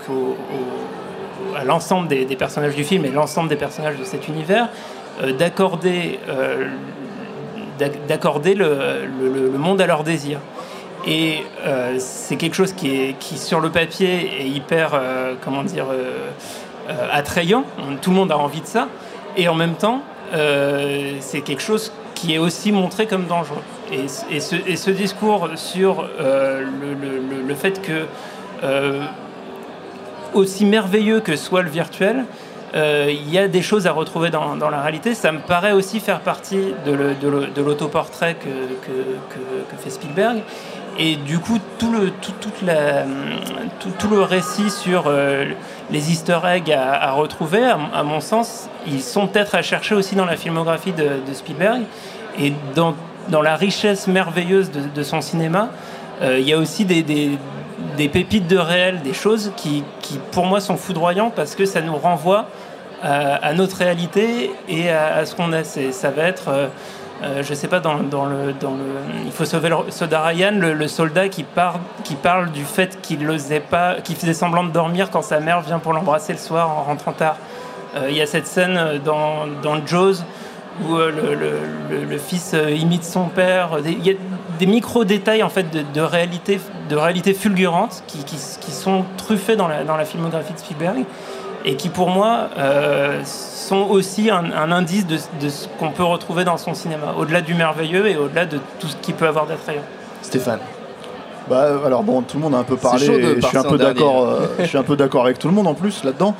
[1.55, 4.69] à l'ensemble des, personnages du film et l'ensemble des personnages de cet univers
[5.21, 6.19] euh, d'accorder
[7.77, 10.39] d'ac- d'accorder le, monde à leur désir.
[11.05, 11.43] Et
[11.99, 14.99] c'est quelque chose qui, est, qui, sur le papier, est hyper,
[15.41, 15.85] comment dire,
[17.13, 17.63] attrayant.
[18.01, 18.89] Tout le monde a envie de ça.
[19.37, 20.01] Et en même temps,
[20.33, 23.61] euh, c'est quelque chose qui est aussi montré comme dangereux.
[23.91, 24.07] Et,
[24.39, 26.65] ce, discours sur euh,
[27.47, 28.05] le, fait que,
[28.63, 29.03] euh,
[30.33, 32.25] aussi merveilleux que soit le virtuel,
[32.75, 35.15] il y a des choses à retrouver dans, la réalité.
[35.15, 40.39] Ça me paraît aussi faire partie de l'autoportrait que, fait Spielberg.
[40.99, 43.03] Et du coup, tout le, tout, toute la,
[43.99, 45.09] tout, le récit sur
[45.91, 50.25] les easter eggs à, retrouver, à, mon- sens, ils sont peut-être à chercher aussi dans
[50.25, 51.83] la filmographie de, Spielberg.
[52.39, 52.95] Et dans,
[53.41, 55.69] la richesse merveilleuse de, son cinéma,
[56.21, 57.37] euh, il y a aussi des,
[58.09, 59.83] pépites de réel, des choses qui,
[60.31, 62.47] pour moi, sont foudroyantes parce que ça nous renvoie
[63.01, 65.63] à, notre réalité et à, ce qu'on a.
[65.63, 66.67] Ça va être, euh,
[67.23, 68.83] euh, je sais pas, dans, dans le, dans le,
[69.25, 72.99] il faut sauver le soldat Ryan, le, le soldat qui, parle qui parle du fait
[73.01, 76.39] qu'il n'osait pas, qu'il faisait semblant de dormir quand sa mère vient pour l'embrasser le
[76.39, 77.37] soir en rentrant tard.
[77.95, 80.17] Euh, Il y a cette scène euh, dans, dans Jaws
[80.87, 83.69] où euh, le, le- le- fils imite son père.
[83.83, 84.13] Il y a
[84.59, 89.55] des micro-détails en fait de, de réalité, de réalité fulgurante qui, qui- qui sont truffés
[89.55, 91.03] dans la, dans la filmographie de Spielberg
[91.67, 96.03] et qui pour moi euh, sont aussi un, un indice de, de ce qu'on peut
[96.03, 99.45] retrouver dans son cinéma, au-delà du merveilleux et au-delà de tout ce qu'il peut avoir
[99.45, 99.81] d'attrayant.
[100.21, 100.59] Stéphane.
[101.49, 103.05] Bah, alors bon, tout le monde a un peu parlé.
[103.05, 104.27] et je suis un peu d'accord.
[104.29, 106.35] euh, je suis un peu d'accord avec tout le monde en plus là-dedans.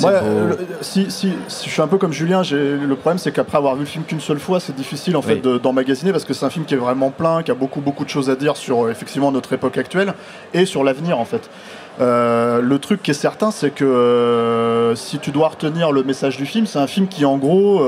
[0.00, 3.58] Moi, euh, si, si, si je suis un peu comme Julien, le problème c'est qu'après
[3.58, 5.40] avoir vu le film qu'une seule fois, c'est difficile en fait Oui.
[5.40, 8.04] de- d'emmagasiner parce que c'est un film qui est vraiment plein, qui a beaucoup beaucoup
[8.04, 10.14] de choses à dire sur euh, effectivement notre époque actuelle
[10.54, 11.50] et sur l'avenir en fait.
[12.00, 16.36] Euh, le truc qui est certain, c'est que euh, si tu dois retenir le message
[16.38, 17.82] du film, c'est un film qui en gros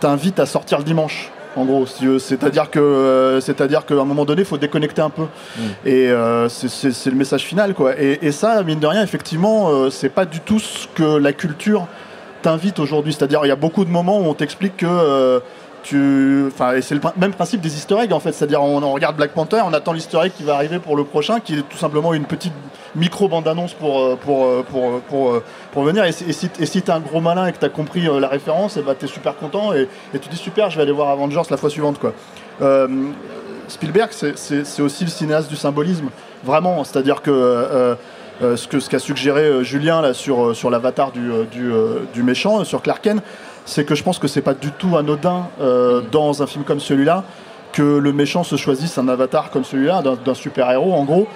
[0.00, 1.30] t'invite à sortir le dimanche.
[1.56, 5.10] En gros, si c'est-à-dire que, euh, c'est-à-dire qu'à un moment donné, il faut déconnecter un
[5.10, 5.26] peu.
[5.84, 7.98] Et euh, c'est le message final, quoi.
[8.00, 11.32] Et, et ça, mine de rien, effectivement, euh, c'est pas du tout ce que la
[11.32, 11.86] culture
[12.42, 13.12] t'invite aujourd'hui.
[13.12, 15.40] C'est-à-dire, il y a beaucoup de moments où on t'explique que euh,
[15.84, 18.32] tu, enfin, c'est le même principe des Easter eggs en fait.
[18.32, 21.38] C'est-à-dire, on, regarde Black Panther, on attend l'Easter egg qui va arriver pour le prochain,
[21.38, 22.52] qui est tout simplement une petite
[22.96, 25.42] micro bande annonce pour euh, pour euh, pour euh,
[25.72, 26.04] pour, venir.
[26.04, 26.24] Et, si-
[26.58, 29.06] et si t'es un gros malin et que t'as compris la référence, et bah t'es
[29.06, 31.98] super content et, et tu dis super, je vais aller voir Avengers la fois suivante,
[32.00, 32.12] quoi.
[33.68, 36.08] Spielberg, c'est- aussi le cinéaste du symbolisme,
[36.44, 36.84] vraiment.
[36.84, 37.96] C'est-à-dire que
[38.40, 43.22] ce qu'a suggéré Julien là sur sur l'avatar du du, méchant, sur Clark Kent,
[43.64, 46.80] c'est que je pense que c'est pas du tout anodin euh, dans un film comme
[46.80, 47.24] celui-là
[47.72, 51.26] que le méchant se choisisse un avatar comme celui-là, d'un super-héros en gros,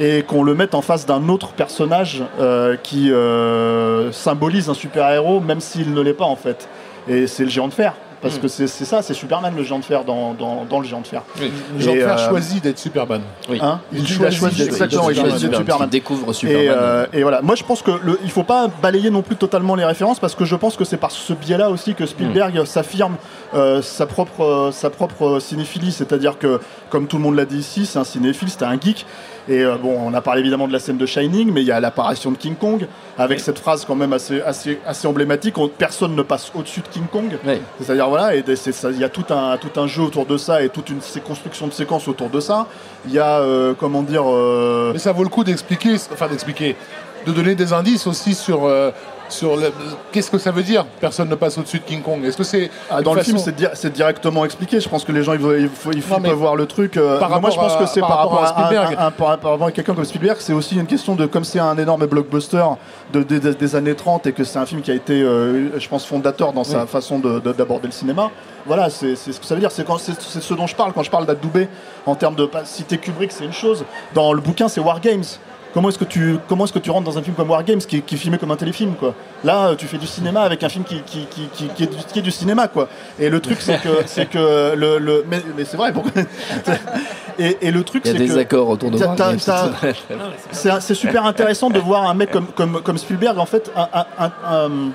[0.00, 5.38] et qu'on le mette en face d'un autre personnage euh, qui euh, symbolise un super-héros,
[5.38, 6.68] même s'il ne l'est pas en fait.
[7.06, 7.94] Et c'est le géant de fer.
[8.24, 8.40] Parce Mm.
[8.40, 11.06] que c'est ça, c'est Superman le géant de fer dans, dans, dans le géant de
[11.06, 11.22] fer.
[11.40, 13.20] Le géant de Et, fer euh, choisit d'être Superman.
[13.60, 15.30] Hein Il il, choisit a choisi d'être exactement, il Superman.
[15.30, 15.88] choisit d'être Superman.
[15.88, 16.66] Il découvre Et, Superman.
[16.76, 19.74] euh, et voilà, moi je pense que le, il faut pas balayer non plus totalement
[19.76, 22.66] les références parce que je pense que c'est par ce biais-là aussi que Spielberg Hmm.
[22.66, 23.14] s'affirme
[23.54, 26.60] euh, sa propre euh, sa propre cinéphilie, c'est-à-dire que
[26.90, 29.06] comme tout le monde l'a dit ici, c'est un cinéphile, c'est un geek.
[29.46, 31.70] Et euh, bon, on a parlé évidemment de la scène de Shining, mais il y
[31.72, 32.86] a l'apparition de King Kong
[33.18, 35.58] avec cette phrase quand même assez assez assez emblématique.
[35.58, 37.30] on- personne ne passe au-dessus de King Kong.
[37.46, 37.60] Oui.
[37.80, 41.00] C'est-à-dire voilà, et il y a tout un, jeu autour de ça et toute une
[41.20, 42.68] construction de séquences autour de ça.
[43.08, 44.22] Il y a, euh, comment dire.
[44.24, 46.76] euh, Mais ça vaut le coup d'expliquer, enfin d'expliquer,
[47.26, 48.92] de donner des indices aussi sur, euh,
[49.28, 49.72] sur le-
[50.12, 52.24] qu'est-ce que ça veut dire Personne ne passe au-dessus de King Kong?
[52.24, 54.80] Est-ce que c'est Ah, dans le façon- film, c'est di- c'est directement expliqué.
[54.80, 56.56] Je pense que les gens, ils, veulent- il faut, il faut- Non, mais peuvent voir
[56.56, 56.96] le truc.
[56.96, 58.96] euh, par non, moi, je pense que c'est par par, rapport rapport à un- Spielberg.
[58.98, 60.36] un- par rapport à quelqu'un comme Spielberg.
[60.40, 62.64] C'est aussi une question de, comme c'est un énorme blockbuster
[63.12, 65.78] de, de- de- des années 30 et que c'est un film qui a été, euh,
[65.78, 66.88] je pense, fondateur dans sa Oui.
[66.88, 68.30] façon de- de- d'aborder le cinéma.
[68.66, 69.70] Voilà, c'est c'est ce que ça veut dire.
[69.70, 71.68] C'est quand- c'est c'est ce dont je parle quand je parle d'Adoubé
[72.06, 73.84] en termes de citer Kubrick, c'est une chose.
[74.14, 75.24] Dans le bouquin, c'est War Games.
[75.74, 77.80] Comment est-ce que tu comment est-ce que tu rentres dans un film comme War Games
[77.80, 80.42] qui, est- qui est filmé comme un téléfilm quoi Là, euh, tu fais du cinéma
[80.42, 82.88] avec un film qui, qui, qui, qui- est, du, qui est du cinéma quoi.
[83.18, 86.12] Et le truc c'est que c'est que le, le mais, mais c'est vrai pourquoi
[87.38, 89.16] et, et le truc Il y a c'est des que accords autour de moi.
[89.38, 89.94] c'est-
[90.52, 93.88] c'est c'est super intéressant de voir un mec comme, comme, comme Spielberg en fait un,
[93.92, 94.32] un- un-
[94.66, 94.90] un-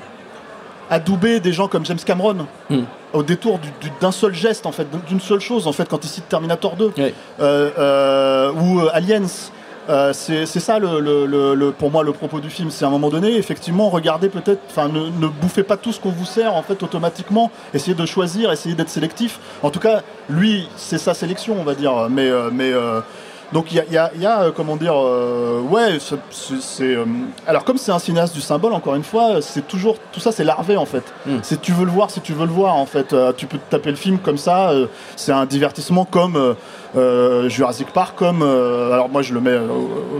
[0.89, 2.83] adouber des gens comme James Cameron Hmm.
[3.13, 6.03] au détour du- du- d'un seul geste en fait d'une seule chose en fait quand
[6.03, 7.13] il cite Terminator 2 Ouais.
[7.41, 9.25] euh, euh, ou euh, Aliens
[9.89, 10.80] Euh, c'est ça
[11.80, 12.69] pour moi le propos du film.
[12.69, 16.25] C'est à un moment donné effectivement regardez peut-être ne bouffez pas tout ce qu'on vous
[16.25, 17.49] sert en fait automatiquement.
[17.73, 19.39] Essayez de choisir essayez d'être sélectif.
[19.63, 22.08] En tout cas lui c'est sa sélection on va dire.
[22.10, 23.02] Mais euh, mais euh,
[23.51, 25.97] donc il y a, il y a- il y a, euh, comment dire, euh, ouais,
[26.31, 27.05] c'est- euh,
[27.47, 30.43] alors comme c'est un cinéaste du symbole, encore une fois, c'est toujours tout ça, c'est
[30.43, 31.03] larvé en fait.
[31.25, 31.38] Mm.
[31.41, 33.57] C'est tu veux le voir, si tu veux le voir en fait, Euh, tu peux
[33.57, 34.69] te taper le film comme ça.
[34.69, 34.85] euh,
[35.15, 36.53] c'est un divertissement comme euh,
[36.95, 39.67] euh, Jurassic Park, comme euh, alors moi je le mets euh,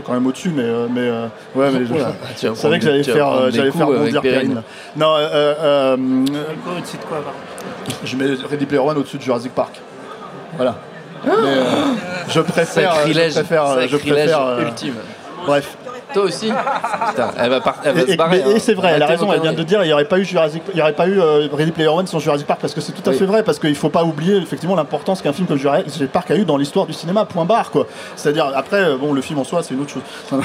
[0.04, 3.70] quand même au-dessus, mais euh, mais euh, ouais, mais je, savais que j'allais faire, j'allais
[3.70, 4.62] faire bondir Perrine.
[4.96, 5.96] Non, euh, euh, euh,
[6.64, 7.38] Quoi, au-dessus de quoi, pardon?
[8.04, 9.80] je mets Ready Player One au-dessus de Jurassic Park.
[10.56, 10.76] Voilà.
[11.24, 11.64] Mais, euh,
[12.28, 14.94] je préfère, Sacrilège, je préfère, je préfère, euh, ultime.
[15.46, 15.76] Bref.
[16.12, 16.46] Toi aussi
[17.10, 18.42] Putain, elle va, par- elle va Et- se et- barrer.
[18.44, 18.58] mais- et hein.
[18.58, 19.64] c'est vrai, elle a Arrêtez raison, vos elle vient de conneries.
[19.68, 21.88] dire il n'y aurait pas eu Jurassic, il y aurait pas eu euh, Ready Player
[21.88, 23.16] One sans Jurassic Park parce que c'est tout à Oui.
[23.18, 26.34] fait vrai parce qu'il faut pas oublier effectivement l'importance qu'un film comme Jurassic Park a
[26.34, 27.26] eu dans l'histoire du cinéma.
[27.26, 27.86] Point barre quoi.
[28.16, 30.02] C'est-à-dire après euh, bon le film en soi c'est une autre chose.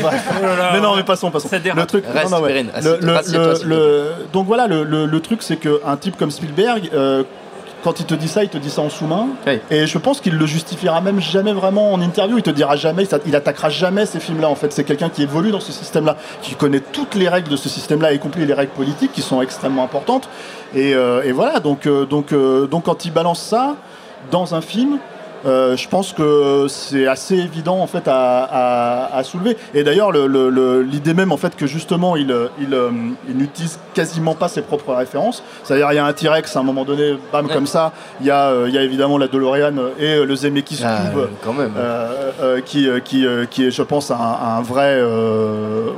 [0.00, 0.24] Bref.
[0.72, 1.48] mais non mais passons passons.
[1.48, 1.78] Ça dérape.
[1.80, 2.48] Le truc Reste, non, non, ouais.
[2.48, 5.42] Perrine, Le- assieds- le- assieds-toi, le- s'il te le- donc voilà le, le- le truc
[5.42, 7.24] c'est que un type comme Spielberg euh,
[7.82, 9.28] quand il te dit ça, il te dit ça en sous-main.
[9.46, 9.60] Oui.
[9.70, 12.38] Et je pense qu'il le justifiera même jamais vraiment en interview.
[12.38, 14.48] Il te dira jamais, il, attaquera jamais ces films-là.
[14.48, 17.56] En fait, c'est quelqu'un qui évolue dans ce système-là, qui connaît toutes les règles de
[17.56, 20.28] ce système-là, y compris les règles politiques qui sont extrêmement importantes.
[20.74, 23.76] Et, euh, et voilà, donc, euh, donc, euh, donc quand il balance ça
[24.30, 24.98] dans un film,
[25.46, 29.56] euh, je pense que c'est assez évident en fait à, à- à soulever.
[29.74, 32.76] Et d'ailleurs, le- le- le- l'idée même en fait que justement il, euh, il,
[33.28, 35.42] il n'utilise quasiment pas ses propres références.
[35.64, 37.52] C'est-à-dire il y a un T-Rex à un moment donné, bam Ouais.
[37.54, 37.92] comme ça.
[38.20, 41.20] Il y a, euh, il y a évidemment la DeLorean et le Zemeckis Ah, Cube.
[41.44, 41.72] quand même.
[41.76, 45.00] euh, euh, qui, qui, qui est, je pense, un, un vrai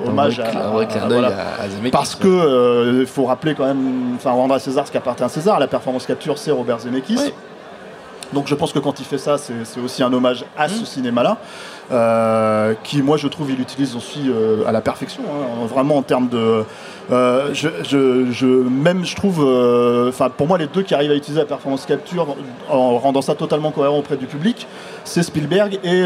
[0.06, 1.34] hommage un vrai, à, un vrai à- clin d'œil voilà.
[1.60, 3.00] à, Zemeckis, Parce que ouais.
[3.00, 5.58] il faut rappeler quand même, enfin rendre à César ce qui appartient à César.
[5.58, 7.16] La performance capture, c'est Robert Zemeckis.
[7.18, 7.32] Oui.
[8.32, 10.70] Donc je pense que quand il fait ça, c'est aussi un hommage à Mm.
[10.70, 11.38] ce cinéma-là,
[11.90, 16.02] euh, qui moi je trouve il utilise aussi euh, à la perfection, hein, vraiment en
[16.02, 16.62] termes de,
[17.10, 19.40] euh, je, je, je- même je trouve,
[20.08, 22.36] enfin pour moi les deux qui arrivent à utiliser la performance capture
[22.70, 24.68] en rendant ça totalement cohérent auprès du public,
[25.04, 26.00] c'est Spielberg et,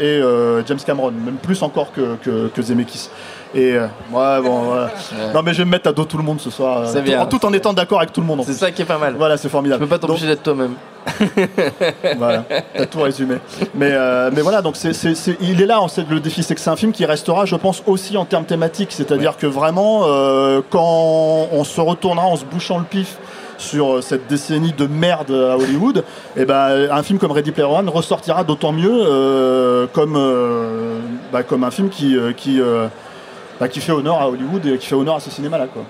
[0.00, 0.20] et
[0.66, 3.08] James Cameron, même plus encore que, que, que Zemeckis.
[3.54, 4.90] Et euh, ouais, bon, voilà.
[5.34, 6.98] Non mais je vais me mettre à dos tout le monde ce soir, euh, C'est
[6.98, 7.20] tout, bien.
[7.20, 8.40] en- tout en étant d'accord avec tout le monde.
[8.40, 8.58] en C'est plus.
[8.58, 9.14] ça qui est pas mal.
[9.18, 9.80] Voilà, c'est Je formidable.
[9.82, 10.74] peux pas Donc- t'empêcher d'être toi-même.
[12.18, 12.44] voilà,
[12.76, 13.36] t'as tout résumé.
[13.74, 16.42] Mais, euh, mais voilà, donc c'est, c'est- c'est- il est là, en fait, le défi,
[16.42, 18.92] c'est que c'est un film qui restera, je pense, aussi en termes thématiques.
[18.92, 23.16] C'est-à-dire que vraiment, euh, quand on se retournera en se bouchant le pif
[23.58, 26.04] sur euh, cette décennie de merde à Hollywood,
[26.36, 30.98] et ben, un film comme Ready Player One ressortira d'autant mieux euh, comme, euh,
[31.32, 32.86] bah, comme un film qui, euh, qui, euh,
[33.60, 35.66] bah, qui fait honneur à Hollywood et qui fait honneur à ce cinéma-là.
[35.72, 35.82] Quoi.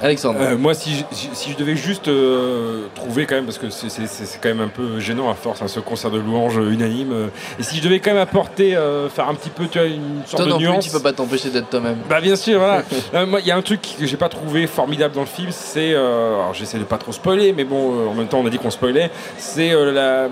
[0.00, 0.40] Alexandre.
[0.42, 3.88] Euh, moi, si je, si- je devais juste euh, trouver quand même, parce que c'est-
[3.88, 6.56] c'est c'est- c'est quand même un peu gênant à force, hein, ce concert de louanges
[6.56, 7.26] unanime, euh,
[7.60, 10.22] et si je devais quand même apporter, euh, faire un petit peu, tu vois, une
[10.26, 10.84] sorte Toi de non plus, nuance.
[10.86, 11.98] tu peux pas t'empêcher d'être toi-même.
[12.08, 12.82] Bah bien sûr, voilà.
[13.14, 15.50] Euh, moi, il y a un truc que j'ai pas trouvé formidable dans le film,
[15.52, 18.46] c'est, euh, alors j'essaie de pas trop spoiler, mais bon, euh, en même temps on
[18.46, 20.28] a dit qu'on spoilait, c'est euh, la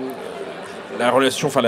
[1.01, 1.61] la relation, enfin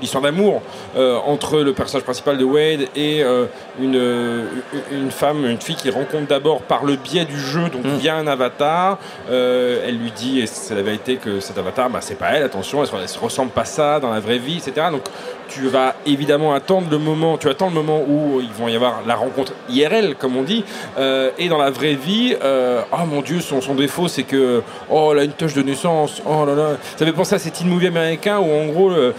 [0.00, 0.62] l'histoire d'amour
[0.96, 3.46] euh, entre le personnage principal de Wade et euh,
[3.80, 4.44] une, euh,
[4.92, 7.96] une femme, une fille qu'il rencontre d'abord par le biais du jeu, donc Mm.
[7.96, 8.98] via un avatar.
[9.30, 12.42] Euh, elle lui dit, et c'est la vérité, que cet avatar, bah, c'est pas elle,
[12.42, 14.88] attention, elle, se- elle se ressemble pas ça dans la vraie vie, etc.
[14.90, 15.02] Donc
[15.48, 19.00] tu vas évidemment attendre le moment, tu attends le moment où ils vont y avoir
[19.06, 20.64] la rencontre IRL, comme on dit,
[20.98, 24.62] Euh, et dans la vraie vie, euh, oh mon dieu, son, son défaut c'est que,
[24.90, 26.68] oh elle a une touche de naissance, oh là là.
[26.96, 29.12] Ça fait penser à ces teen movies américains où en gros euh,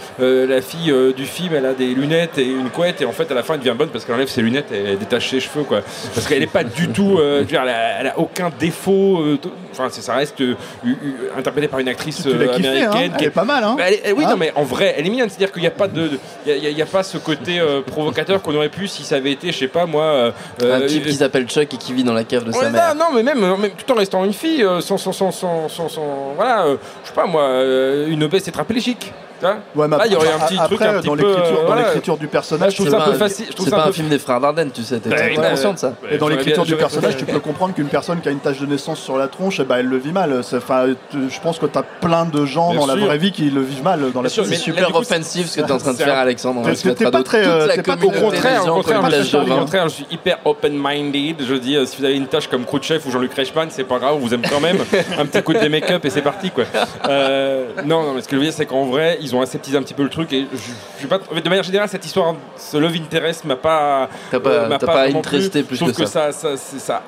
[0.46, 3.34] la fille du film elle a des lunettes et une couette et en fait à
[3.34, 5.64] la fin elle devient bonne parce qu'elle enlève ses lunettes et elle détache ses cheveux
[5.64, 5.80] quoi.
[6.14, 9.22] Parce qu'elle est pas du tout, dire, elle, a, elle a aucun défaut.
[9.72, 10.42] Enfin ça reste
[11.36, 13.10] interprété par une actrice hein américaine.
[13.12, 14.94] Elle qui est pas mal, hein Bah, elle est- oui, Hein non, mais en vrai,
[14.96, 15.28] elle est mignonne.
[15.28, 16.15] C'est-à-dire qu'il n'y a pas de, de-
[16.46, 19.50] il y a- pas ce côté euh, provocateur qu'on aurait pu si ça avait été,
[19.50, 20.04] je sais pas moi.
[20.04, 20.30] euh,
[20.62, 22.70] Un euh, type qui s'appelle Chuck et qui vit dans la cave de sa non,
[22.70, 22.94] mère.
[22.94, 25.32] non, mais même, même tout en restant une fille, sans, sans, sans,
[25.68, 26.66] sans, voilà,
[27.02, 27.48] je sais pas moi,
[28.08, 29.12] une obèse tétraplégique.
[29.40, 31.22] Vois Ouais, mais Là, il y aurait un petit après, truc un petit dans peu,
[31.26, 31.82] l'écriture- euh, dans voilà.
[31.82, 33.46] l'écriture du personnage, je trouve c'est ça un peu facile.
[33.58, 35.92] C'est pas un film des frères Dardenne, tu sais, t'es t'es ouais, conscient de ça.
[36.10, 38.66] Et dans l'écriture du personnage, tu peux comprendre qu'une personne qui a une tache de
[38.66, 40.40] naissance sur la tronche, eh ben, elle le vit mal.
[40.54, 43.50] Enfin, je pense que tu as plein de gens Bien dans la vraie vie qui
[43.50, 45.98] le vivent mal dans la C'est super offensif ce que tu es en train de
[45.98, 46.60] faire, Alexandre.
[46.60, 49.22] On T'es- va se mettre t'es pas très, euh, t'es Au contraire, au contraire, je
[49.22, 49.58] suis, au Devin.
[49.58, 51.36] contraire, je suis hyper open-minded.
[51.46, 53.98] Je dis, euh, si vous avez une tâche comme Khrouchtchev ou Jean-Luc Reichmann, c'est pas
[53.98, 54.78] grave, on vous aime quand même.
[55.18, 56.64] un petit coup de make-up et c'est parti, quoi.
[57.08, 59.76] Euh, non, non, mais ce que je veux dire, c'est qu'en vrai, ils ont aseptisé
[59.76, 60.32] un petit peu le truc.
[60.32, 64.08] Et je, suis pas, de manière générale, cette histoire, ce Love Interest m'a pas.
[64.30, 65.68] T'as pas- euh, m'a pas vraiment interesté plu.
[65.68, 66.32] plus Je trouve que ça.
[66.32, 67.02] ça, ça, c'est- ça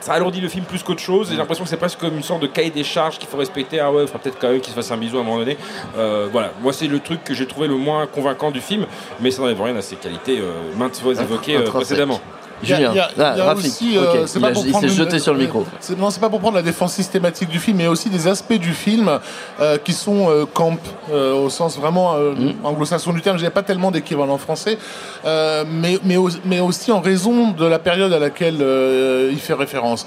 [0.00, 1.28] ça alourdit le film plus qu'autre chose.
[1.30, 3.80] J'ai l'impression que c'est presque comme une sorte de cahier des charges qu'il faut respecter.
[3.80, 5.38] Ah ouais, il faudra peut-être quand même qu'il se fasse un bisou à un moment
[5.38, 5.56] donné.
[5.98, 8.86] Euh, voilà, moi c'est le truc que j'ai trouvé le moins convaincant du film,
[9.20, 12.20] mais ça n'enlève rien à ses qualités euh, maintes fois évoquées euh, précédemment.
[12.62, 13.70] Julien, il Rafik,
[14.26, 15.64] s'est jeté sur le micro.
[15.98, 18.72] Non, c'est pas pour prendre la défense systématique du film, mais aussi des aspects du
[18.72, 19.10] film
[19.60, 20.78] euh, qui sont euh, camp,
[21.12, 22.52] euh, au sens vraiment euh, Mm.
[22.64, 23.36] anglo-saxon du terme.
[23.38, 24.78] N'y a pas tellement d'équivalent français,
[25.24, 29.54] euh, mais, mais, mais aussi en raison de la période à laquelle euh, il fait
[29.54, 30.06] référence.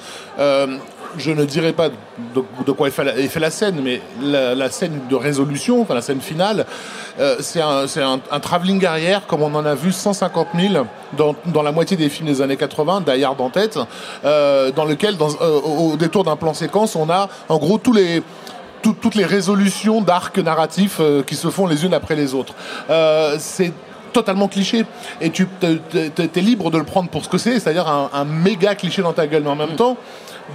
[1.18, 1.90] Je ne dirais pas
[2.36, 6.66] de, quoi il fait, la, scène, mais la, scène de résolution, enfin la scène finale,
[7.20, 10.86] euh, c'est un, travelling arrière comme on en a vu 150 000
[11.18, 13.80] dans, la moitié des films des années 80, Die Hard en tête,
[14.26, 17.96] euh, dans lequel, euh, au, détour d'un plan séquence, on a en gros toutes
[19.16, 22.54] les résolutions d'arcs narratifs qui se font les unes après les autres.
[24.14, 24.86] Totalement cliché
[25.20, 28.76] et tu es libre de le prendre pour ce que c'est, c'est-à-dire un, un méga
[28.76, 29.98] cliché dans ta gueule, mais en même temps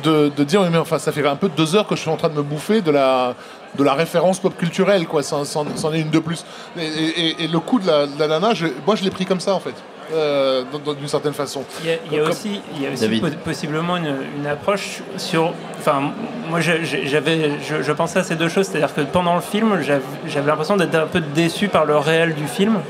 [0.05, 2.11] de, de dire oui, mais enfin ça fait un peu deux heures que je suis
[2.11, 3.35] en train de me bouffer de la
[3.77, 6.44] de la référence pop culturelle quoi, c'en c'en- c'en est une de plus.
[6.79, 9.27] Et, et- et le coup de la, de la nana, je- moi je l'ai pris
[9.27, 9.75] comme ça en fait,
[10.14, 10.64] euh,
[10.99, 11.64] d'une certaine façon.
[11.85, 14.47] Il y a, il y a Comme- aussi, il y a aussi possiblement une, une
[14.47, 15.53] approche sur.
[15.79, 16.12] Enfin,
[16.51, 20.03] moi, j'avais, je, je pensais à ces deux choses, c'est-à-dire que pendant le film, j'avais
[20.27, 22.81] j'avais l'impression d'être un peu déçu par le réel du film,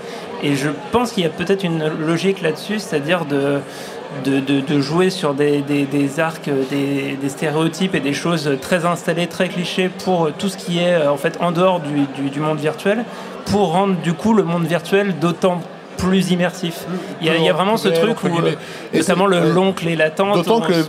[0.42, 3.58] et je pense qu'il y a peut-être une logique là-dessus, c'est-à-dire de
[4.24, 8.50] de, de- de jouer sur des, des- des arcs, des, des stéréotypes et des choses
[8.62, 12.06] très installées, très clichés pour tout ce qui est euh, en fait en dehors du,
[12.22, 13.04] du- du monde virtuel,
[13.46, 15.60] pour rendre du coup le monde virtuel d'autant
[15.98, 16.86] plus immersif.
[17.20, 18.52] Il y a, il y a vraiment ce truc où, euh,
[18.94, 20.36] Et notamment l'oncle et la tante.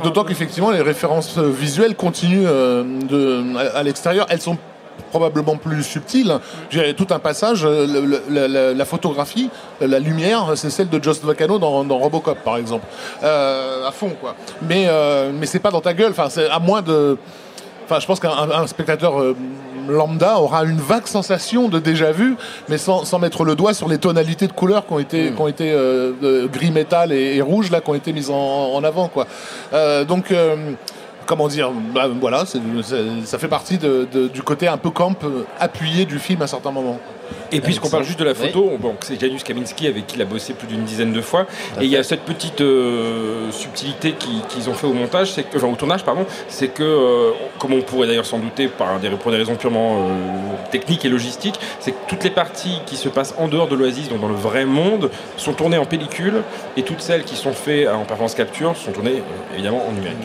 [0.04, 4.28] D'autant qu'effectivement les références euh, visuelles continuent de, à, à l'extérieur.
[4.30, 4.58] Elles sont
[5.10, 6.38] probablement plus subtiles.
[6.70, 9.50] J'ai tout un passage, euh, le- le- la, photographie,
[9.82, 12.86] la lumière, c'est celle de Joss Vacano dans, dans Robocop, par exemple,
[13.24, 14.36] Euh, à fond quoi.
[14.62, 16.12] Mais euh, mais c'est pas dans ta gueule.
[16.12, 17.18] Enfin, c'est à moins de.
[17.86, 19.36] Enfin, je pense qu'un un- un spectateur euh,
[19.88, 22.36] lambda aura une vague sensation de déjà vu,
[22.68, 25.42] mais sans, sans mettre le doigt sur les tonalités de couleurs qui ont été, qui
[25.42, 28.36] ont été euh, de gris métal et, et rouge là, qui ont été mises en,
[28.76, 29.26] en avant, quoi.
[29.74, 30.32] Euh, donc.
[31.30, 36.18] Comment dire bah, Voilà, ça fait partie du côté un peu camp euh, appuyé du
[36.18, 37.00] film à certains moments.
[37.52, 40.26] Et puisqu'on parle juste de la photo, bon, c'est Janusz Kaminski avec qui il a
[40.26, 41.46] bossé plus d'une dizaine de fois.
[41.82, 45.44] Et il y a cette petite euh, subtilité qui- qu'ils ont fait au montage, c'est
[45.44, 49.00] que, enfin au tournage, pardon, c'est que, euh, comme on pourrait d'ailleurs s'en douter par
[49.00, 50.08] des, pour des raisons purement euh,
[50.72, 54.10] techniques et logistiques, c'est que toutes les parties qui se passent en dehors de l'Oasis,
[54.10, 56.44] donc dans le vrai monde, sont tournées en pellicule,
[56.78, 60.18] et toutes celles qui sont faites en performance capture sont tournées euh, évidemment en numérique.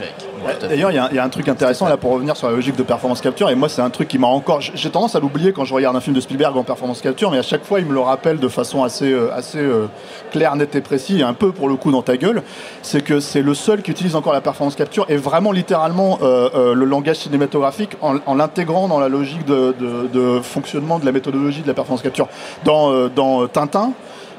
[0.60, 2.82] D'ailleurs, il y, y a un truc intéressant là pour revenir sur la logique de
[2.82, 3.48] performance capture.
[3.48, 4.60] Et moi, c'est un truc qui m'a encore.
[4.60, 7.38] J'ai tendance à l'oublier quand je regarde un film de Spielberg en performance capture, mais
[7.38, 9.86] à chaque fois, il me le rappelle de façon assez, euh, assez euh,
[10.30, 12.42] claire, nette et précise, et un peu pour le coup dans ta gueule.
[12.82, 16.74] C'est que c'est le seul qui utilise encore la performance capture et vraiment littéralement euh,
[16.74, 19.74] le langage cinématographique en, l'intégrant dans la logique de,
[20.12, 22.28] de- fonctionnement de la méthodologie de la performance capture.
[22.64, 23.92] Dans, dans Tintin,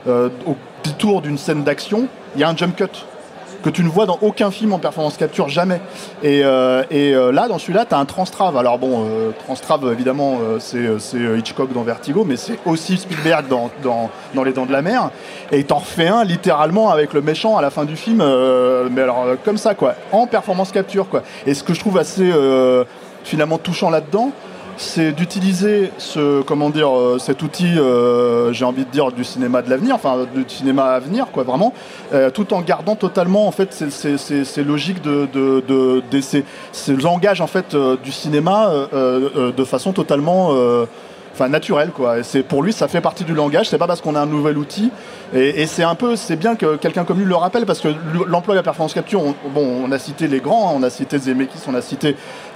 [0.07, 3.05] au détour d'une scène d'action, il y a un jump cut
[3.65, 5.81] que tu ne vois dans aucun film en performance capture, jamais.
[6.21, 8.55] Et, euh, et euh, là, dans celui-là, tu as un transtrave.
[8.57, 10.87] Alors bon, euh, transtrave, évidemment, c'est
[11.35, 15.09] Hitchcock dans Vertigo, mais c'est aussi Spielberg dans, dans, dans Les Dents de la Mer.
[15.51, 18.17] Et t'en refait un, littéralement, avec le méchant à la fin du film,
[18.91, 21.23] mais alors comme ça, quoi, en performance capture, quoi.
[21.47, 22.31] Et ce que je trouve assez,
[23.23, 24.31] finalement, touchant là-dedans,
[24.77, 29.61] c'est d'utiliser ce comment dire euh, cet outil euh, j'ai envie de dire du cinéma
[29.61, 31.73] de l'avenir enfin du cinéma à venir quoi vraiment
[32.13, 36.21] euh, tout en gardant totalement en fait ces, ces, ces- logiques de, de, de, de-
[36.21, 40.51] ces, ces langages en fait du cinéma de façon totalement
[41.33, 42.23] enfin naturel quoi.
[42.23, 43.67] C'est pour lui, ça fait partie du langage.
[43.67, 44.89] C'est pas parce qu'on a un nouvel outil.
[45.33, 47.89] Et, et c'est un peu, c'est bien que quelqu'un comme lui le rappelle parce que
[48.25, 50.89] l'emploi de la performance capture, on, bon, on a cité les grands, hein, on a
[50.89, 52.15] cité Zemeckis, on a cité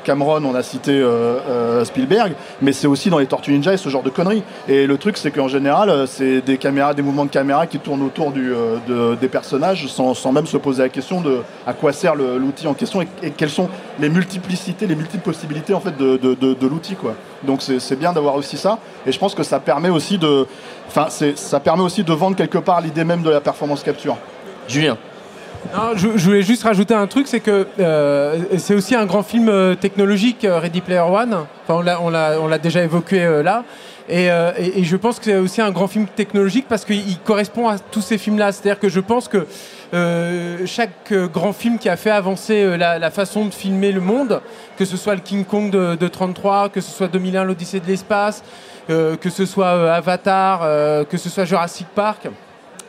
[0.10, 2.34] Cameron, on a cité euh, euh, Spielberg,
[2.64, 4.42] mais c'est aussi dans les Tortues Ninja et ce genre de conneries.
[4.68, 7.78] Et le truc, c'est qu'en général, euh, c'est des caméras, des mouvements de caméra qui
[7.78, 12.66] tournent autour des personnages sans, même se poser la question de à quoi sert l'outil
[12.66, 16.98] en question et, quelles sont les multiplicités, les multiples possibilités en fait de, l'outil.
[17.44, 18.80] Donc c'est bien d'avoir aussi ça.
[19.06, 20.48] Et je pense que ça permet aussi de,
[21.36, 24.18] ça permet aussi de vendre quelque part l'idée même de la performance capture.
[24.68, 24.98] Julien.
[25.96, 29.76] Je, voulais juste rajouter un truc, c'est que euh, c'est aussi un grand film euh,
[29.76, 31.46] technologique, euh, Ready Player One.
[31.68, 33.64] Enfin, on l'a- déjà évoqué là.
[34.10, 34.30] Et,
[34.84, 38.02] je pense que c'est aussi un grand film technologique parce qu'il il correspond à tous
[38.02, 38.52] ces films-là.
[38.52, 39.46] C'est-à-dire que je pense que
[40.66, 44.42] chaque grand film qui a fait avancer la, façon de filmer le monde,
[44.78, 47.86] que ce soit le King Kong de, de 33, que ce soit 2001, l'Odyssée de
[47.86, 48.44] l'espace,
[48.88, 50.62] que ce soit Avatar,
[51.08, 52.28] que ce soit Jurassic Park,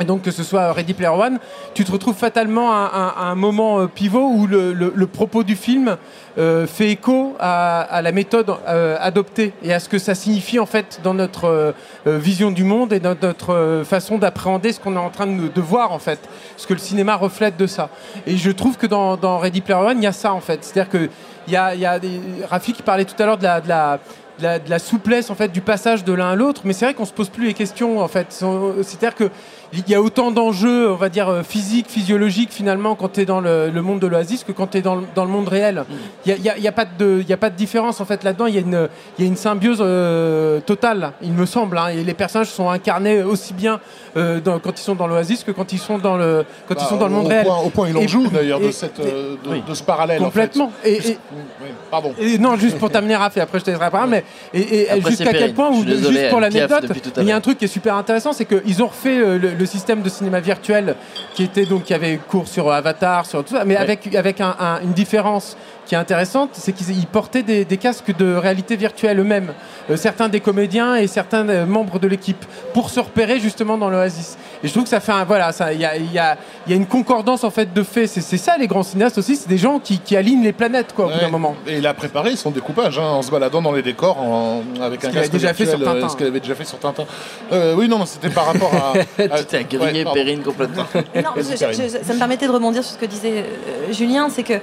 [0.00, 1.38] et donc que ce soit Ready Player One,
[1.74, 5.96] tu te retrouves fatalement à, un moment euh, pivot où le, propos du film
[6.38, 10.66] euh, fait écho à, la méthode euh, adoptée et à ce que ça signifie en
[10.66, 11.74] fait dans notre
[12.06, 15.92] vision du monde et dans notre façon d'appréhender ce qu'on est en train de, voir
[15.92, 16.18] en fait,
[16.56, 17.90] ce que le cinéma reflète de ça.
[18.26, 20.90] Et je trouve que dans, Ready Player One, il y a ça en fait, c'est-à-dire
[20.90, 21.10] que
[21.46, 23.98] il y a, y qui parlait tout à l'heure de la,
[24.40, 27.04] de la souplesse en fait du passage de l'un à l'autre mais c'est vrai qu'on
[27.04, 29.30] se pose plus les questions en fait c'est-à-dire que
[29.72, 33.24] il y a autant d'enjeux on va dire euh, physiques physiologiques finalement quand tu es
[33.24, 35.46] dans le, le monde de l'oasis que quand tu es dans, le- dans le monde
[35.48, 35.84] réel.
[36.26, 37.56] Il y a, il y a- y a pas de il y a pas de
[37.56, 38.46] différence en fait là-dedans.
[38.46, 41.88] Il y a une il y a une symbiose euh, totale il me semble hein,
[41.88, 43.80] et les personnages sont incarnés aussi bien
[44.16, 46.80] euh, dans- quand ils sont dans l'oasis que quand ils sont dans le quand Bah,
[46.84, 47.44] ils sont dans le au monde réel.
[47.46, 49.62] point- au point, il en joue, d'ailleurs, de et- cette, et- euh, de- oui.
[49.68, 50.72] de ce parallèle, en complètement.
[50.82, 50.92] Fait.
[50.92, 51.18] et, et-
[51.62, 52.12] Oui, pardon.
[52.18, 54.88] et non, juste pour t'amener Raph, et après je te laisserai la parole, mais et,
[55.06, 56.84] jusqu'à quel point, ou désolé, juste pour l'anecdote,
[57.18, 59.50] il y a un truc qui est super intéressant, c'est qu'ils ont refait euh, le,
[59.60, 60.96] le système de cinéma virtuel
[61.34, 63.80] qui était donc qui avait cours sur Avatar, sur tout ça, mais Ouais.
[63.80, 65.56] avec avec un- un- une différence
[65.90, 69.52] qui est intéressante, c'est qu'ils ils portaient des, des casques de réalité virtuelle eux-mêmes,
[69.90, 73.90] Euh, certains des comédiens et certains euh, membres de l'équipe, pour se repérer justement dans
[73.90, 74.38] l'Oasis.
[74.62, 76.36] Et je trouve que ça fait un voilà, il y a, il y, a,
[76.66, 78.08] il y a une concordance en fait de faits.
[78.08, 80.92] C'est c'est ça les grands cinéastes aussi, c'est des gens qui, qui alignent les planètes
[80.94, 81.30] quoi au bout d'un Ouais.
[81.32, 81.56] moment.
[81.66, 85.02] Et il a préparé son découpage hein, en se baladant dans les décors en- avec
[85.02, 86.08] Ce un casque déjà fait sur virtuel, euh, Tintin.
[86.12, 87.04] ce qu'il avait déjà fait sur Tintin.
[87.52, 88.92] Euh, oui, non, non, c'était par rapport à.
[89.34, 90.14] à- tu t'es grillé Ouais, pardon.
[90.20, 90.86] Perrine complètement.
[91.16, 94.28] Non, je- je- je- ça me permettait de rebondir sur ce que disait euh, Julien,
[94.30, 94.54] c'est que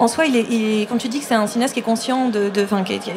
[0.00, 1.84] en soi, il est, il est- quand tu dis que c'est un cinéaste qui est
[1.84, 2.66] conscient de, de-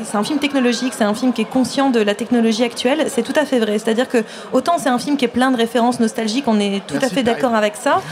[0.03, 3.23] c'est un film technologique, c'est un film qui est conscient de la technologie actuelle, c'est
[3.23, 3.79] tout à fait vrai.
[3.79, 4.19] C'est-à-dire que
[4.51, 7.09] autant c'est un film qui est plein de références nostalgiques, on est tout Merci, à
[7.09, 8.01] fait d'accord avec ça.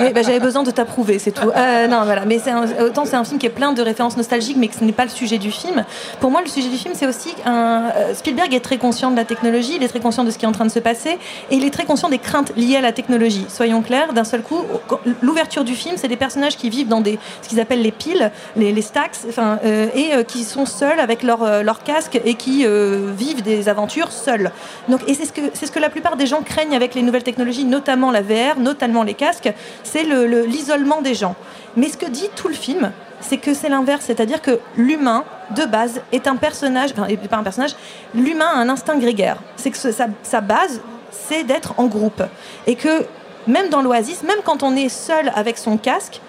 [0.00, 1.48] oui, bah, j'avais besoin de t'approuver, c'est tout.
[1.56, 2.24] Euh, non, voilà.
[2.26, 4.84] Mais un- autant c'est un film qui est plein de références nostalgiques, mais que ce
[4.84, 5.84] n'est pas le sujet du film.
[6.20, 9.16] Pour moi, le sujet du film, c'est aussi un euh, Spielberg est très conscient de
[9.16, 11.18] la technologie, il est très conscient de ce qui est en train de se passer,
[11.50, 13.46] et il est très conscient des craintes liées à la technologie.
[13.48, 14.60] Soyons clairs, d'un seul coup,
[15.22, 17.92] l'ouverture du film, c'est des personnages qui vivent dans des ce qu'ils appellent les
[18.56, 22.34] les, stacks, enfin, euh, et euh, qui sont seuls avec leur, euh, leur casque et
[22.34, 24.50] qui vivent des aventures seuls.
[24.88, 27.02] Donc, et c'est ce que c'est ce que la plupart des gens craignent avec les
[27.02, 31.34] nouvelles technologies, notamment la VR, notamment les casques, c'est le- le- l'isolement des gens.
[31.76, 35.24] Mais ce que dit tout le film, c'est que c'est l'inverse, c'est-à-dire que l'humain,
[35.56, 37.76] de base, est un personnage, enfin, pas un personnage,
[38.14, 39.36] l'humain a un instinct grégaire.
[39.56, 40.80] C'est que sa base,
[41.10, 42.22] c'est d'être en groupe.
[42.66, 43.04] Et que
[43.46, 46.20] même dans l'oasis, même quand on est seul avec son casque,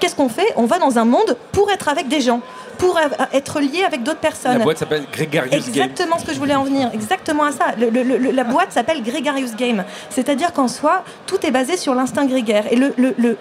[0.00, 0.52] qu'est-ce qu'on fait?
[0.56, 2.40] On va dans un monde pour être avec des gens,
[2.78, 2.98] pour
[3.32, 4.58] être lié avec d'autres personnes.
[4.58, 5.60] La boîte s'appelle Gregarious Games.
[5.66, 7.66] Exactement ce que je voulais en venir, exactement à ça.
[7.78, 11.94] Le- le- le- la boîte s'appelle Gregarious Game, c'est-à-dire qu'en soi, tout est basé sur
[11.94, 12.64] l'instinct grégaire.
[12.70, 12.94] Et le,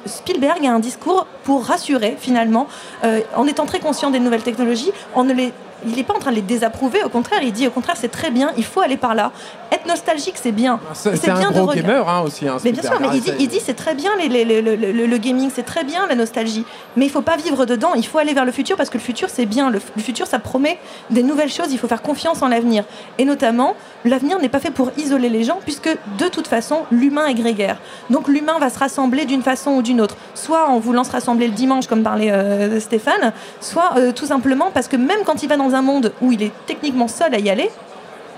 [0.06, 2.68] Spielberg a un discours pour rassurer finalement,
[3.04, 5.54] euh, en étant très conscient des nouvelles technologies, on ne les
[5.86, 8.10] il n'est pas en train de les désapprouver, au contraire, il dit au contraire c'est
[8.12, 9.32] très bien, il faut aller par là.
[9.72, 10.80] Être nostalgique c'est bien.
[10.94, 12.48] C'est Et c'est un bien de gros regarder- gamer hein, aussi.
[12.48, 14.46] Hein, mais bien sûr, mais il dit, c'est- il dit c'est très bien les- les-
[14.46, 16.66] les- le, le- le gaming, c'est très bien la nostalgie.
[16.96, 19.04] Mais il faut pas vivre dedans, il faut aller vers le futur parce que le
[19.04, 19.70] futur c'est bien.
[19.70, 20.78] Le futur ça promet
[21.10, 22.84] des nouvelles choses, il faut faire confiance en l'avenir.
[23.18, 23.76] Et notamment,
[24.06, 27.78] l'avenir n'est pas fait pour isoler les gens puisque de toute façon l'humain est grégaire.
[28.10, 30.16] Donc l'humain va se rassembler d'une façon ou d'une autre.
[30.36, 34.70] Soit en voulant se rassembler le dimanche comme parlait euh, Stéphane, soit euh, tout simplement
[34.74, 37.40] parce que même quand il va dans un monde où il est techniquement seul à
[37.40, 37.70] y aller,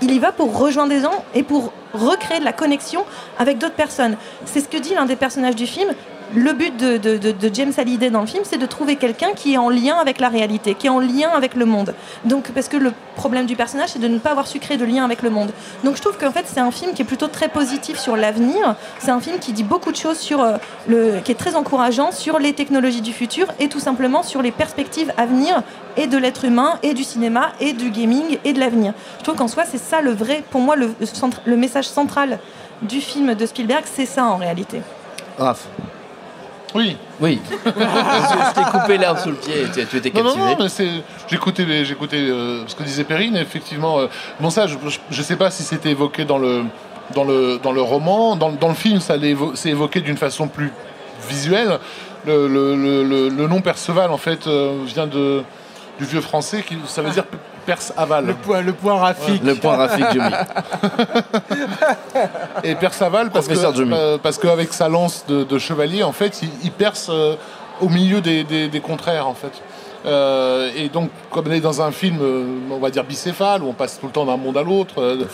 [0.01, 3.03] il y va pour rejoindre des gens et pour recréer de la connexion
[3.39, 4.17] avec d'autres personnes.
[4.45, 5.89] C'est ce que dit l'un des personnages du film.
[6.35, 9.69] Le but de, James Hallyday dans le film, c'est de trouver quelqu'un qui est en
[9.69, 11.93] lien avec la réalité, qui est en lien avec le monde.
[12.25, 14.85] Donc, parce que le problème du personnage, c'est de ne pas avoir su créer de
[14.85, 15.51] lien avec le monde.
[15.83, 18.75] Donc, je trouve qu'en fait, c'est un film qui est plutôt très positif sur l'avenir.
[18.99, 20.57] C'est un film qui dit beaucoup de choses sur euh,
[20.87, 24.51] le, qui est très encourageant sur les technologies du futur et tout simplement sur les
[24.51, 25.63] perspectives à venir
[25.95, 28.93] et de l'être humain et du cinéma et du gaming et de l'avenir.
[29.19, 30.93] Je trouve qu'en soi, c'est ça le vrai, pour moi, le,
[31.45, 32.39] le message central
[32.81, 34.81] du film de Spielberg, c'est ça en réalité.
[35.37, 35.67] Raph.
[36.75, 36.97] Oui.
[37.19, 37.39] Oui.
[37.65, 40.45] je t'ai coupé l'herbe sous le pied et tu, étais Non, non, captivé.
[40.45, 40.89] non, mais c'est.
[41.29, 43.35] J'écoutais, euh, ce que disait Perrine.
[43.37, 44.07] Effectivement, euh,
[44.39, 44.75] bon ça, je,
[45.09, 46.63] je sais pas si c'était évoqué dans le
[47.15, 50.01] dans le dans le roman, dans, le- dans le film, ça l'est évo- c'est évoqué
[50.01, 50.71] d'une façon plus
[51.29, 51.79] visuelle.
[52.25, 55.43] Le, le, le, le- le nom Perceval, en fait, euh, vient de
[55.99, 57.23] du vieux français qui ça veut dire
[57.67, 58.25] Perce aval.
[58.25, 59.43] Le point, le point Rafik.
[59.43, 60.31] Le point Rafik Jumi.
[62.63, 63.93] Et Perceval parce que Jumi.
[63.93, 67.35] euh, parce qu'avec sa lance de, de chevalier, en fait, il, il perce euh,
[67.81, 69.51] au milieu des, des- des contraires, en fait.
[70.05, 73.67] Euh, et donc, comme on est dans un film, euh, on va dire bicéphale, où
[73.67, 75.25] on passe tout le temps d'un monde à l'autre, euh,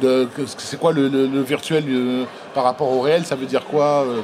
[0.00, 2.24] de- que- c'est quoi le, le- le virtuel euh,
[2.54, 4.20] par rapport au réel Ça veut dire quoi euh,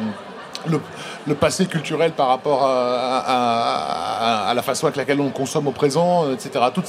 [0.69, 0.81] le,
[1.27, 5.67] le passé culturel par rapport à, à- à- à la façon avec laquelle on consomme
[5.67, 6.65] au présent, etc.
[6.73, 6.83] Tout-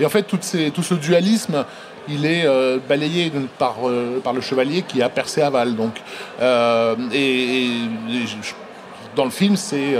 [0.00, 0.38] et en fait, tout
[0.82, 1.64] ce dualisme,
[2.08, 5.74] il est euh, balayé par, euh, par le chevalier qui a percé aval.
[5.74, 5.94] Donc,
[6.40, 7.68] euh, et,
[9.16, 9.94] dans le film, c'est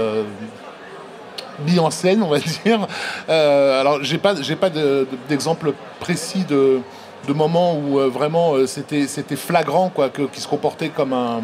[1.65, 2.87] mis en scène, on va dire.
[3.27, 6.79] Alors, j'ai pas, j'ai pas de- de- d'exemple précis de,
[7.27, 11.41] de moments où vraiment c'était, c'était flagrant, quoi, qu'il se comportait comme un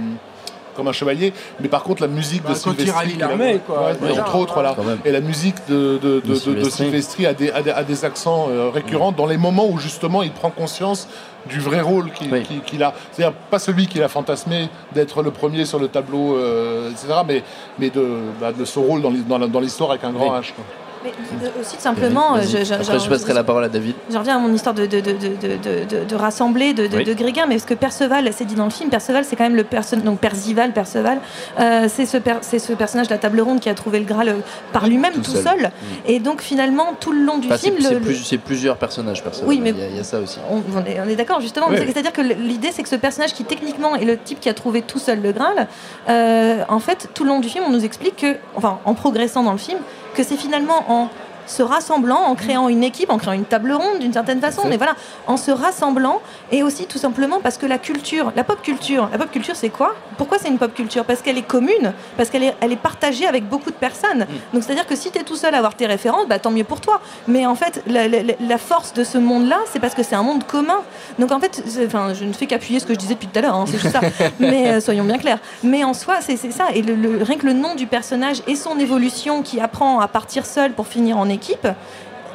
[0.76, 3.92] comme un chevalier, mais par contre la musique Bah, de quand il Sylvestri, l'armée, quoi.
[4.02, 4.76] Ouais, entre autres, voilà.
[5.06, 6.72] Et la musique de, de, de- de- de Sylvestri.
[6.86, 10.24] Sylvestri a des, a des- a des accents euh, récurrents dans les moments où justement
[10.24, 11.08] il prend conscience
[11.50, 12.44] du vrai rôle qu'il Oui.
[12.84, 12.94] a.
[13.12, 17.44] C'est-à-dire pas celui qu'il a fantasmé d'être le premier sur le tableau, euh, etc., mais,
[17.80, 18.06] mais de,
[18.40, 20.40] bah, de son rôle dans l'histoire avec un grand Oui.
[20.40, 20.54] H.
[20.54, 20.64] quoi.
[21.04, 21.12] Mais
[21.44, 23.96] euh, aussi simplement, euh, je, je- Après, je passerai la parole à David.
[24.10, 26.98] Je reviens à mon histoire de, de, de, de, de, de- de rassembler, de, de,
[26.98, 27.04] Oui.
[27.04, 29.56] de Gréguin, mais parce que Perceval, c'est dit dans le film, Perceval, c'est quand même
[29.56, 31.20] le personnage, donc Percival, Perceval,
[31.60, 34.06] euh, c'est ce, per- c'est ce personnage de la table ronde qui a trouvé le
[34.06, 34.34] Graal euh,
[34.74, 35.44] par lui-même, Tout tout, seul.
[35.44, 35.72] seul.
[36.06, 39.48] Et donc finalement, tout le long du Enfin, film, c'est plus- plusieurs personnages, personne.
[39.48, 40.38] Oui, mais- il y, a- il y a ça aussi.
[40.52, 41.68] on, on est, on est d'accord justement.
[41.70, 41.92] Oui, mais oui.
[41.94, 44.82] C'est-à-dire que l'idée, c'est que ce personnage qui techniquement est le type qui a trouvé
[44.82, 45.68] tout seul le Graal,
[46.10, 49.44] euh, en fait, tout le long du film, on nous explique que, enfin, en progressant
[49.44, 49.80] dans le film,
[50.14, 51.10] que c'est finalement en
[51.52, 54.78] se rassemblant, en créant une équipe, en créant une table ronde d'une certaine façon, mais
[54.78, 54.96] voilà,
[55.28, 56.22] en se rassemblant
[56.52, 59.70] et aussi tout simplement parce que la culture, la pop culture, la pop culture c'est
[59.70, 59.96] quoi?
[60.18, 61.04] Pourquoi c'est une pop culture?
[61.06, 64.26] Parce qu'elle est commune, parce qu'elle est, elle est partagée avec beaucoup de personnes.
[64.54, 66.64] Donc c'est-à-dire que si tu es tout seul à avoir tes références, bah, tant mieux
[66.64, 67.02] pour toi.
[67.28, 70.24] Mais en fait, la, la- la force de ce monde-là, c'est parce que c'est un
[70.24, 70.80] monde commun.
[71.20, 73.42] Donc en fait, enfin, je ne fais qu'appuyer ce que je disais depuis tout à
[73.42, 74.02] l'heure, hein, c'est juste ça.
[74.40, 75.40] Mais euh, soyons bien clairs.
[75.64, 76.68] Mais en soi, c'est c'est ça.
[76.74, 80.08] Et le, le- rien que le nom du personnage et son évolution qui apprend à
[80.08, 81.41] partir seul pour finir en équipe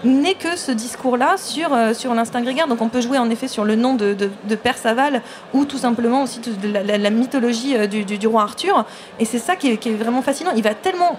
[0.04, 2.68] n'est que ce discours-là sur, euh, sur l'instinct grégaire.
[2.68, 5.22] Donc on peut jouer en effet sur le nom de, de, de Perceval
[5.54, 8.84] ou tout simplement aussi de la, la- la mythologie euh, du, du- du roi Arthur.
[9.18, 10.50] Et c'est ça qui est, qui est vraiment fascinant.
[10.54, 11.18] Il va tellement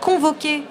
[0.00, 0.62] convoquer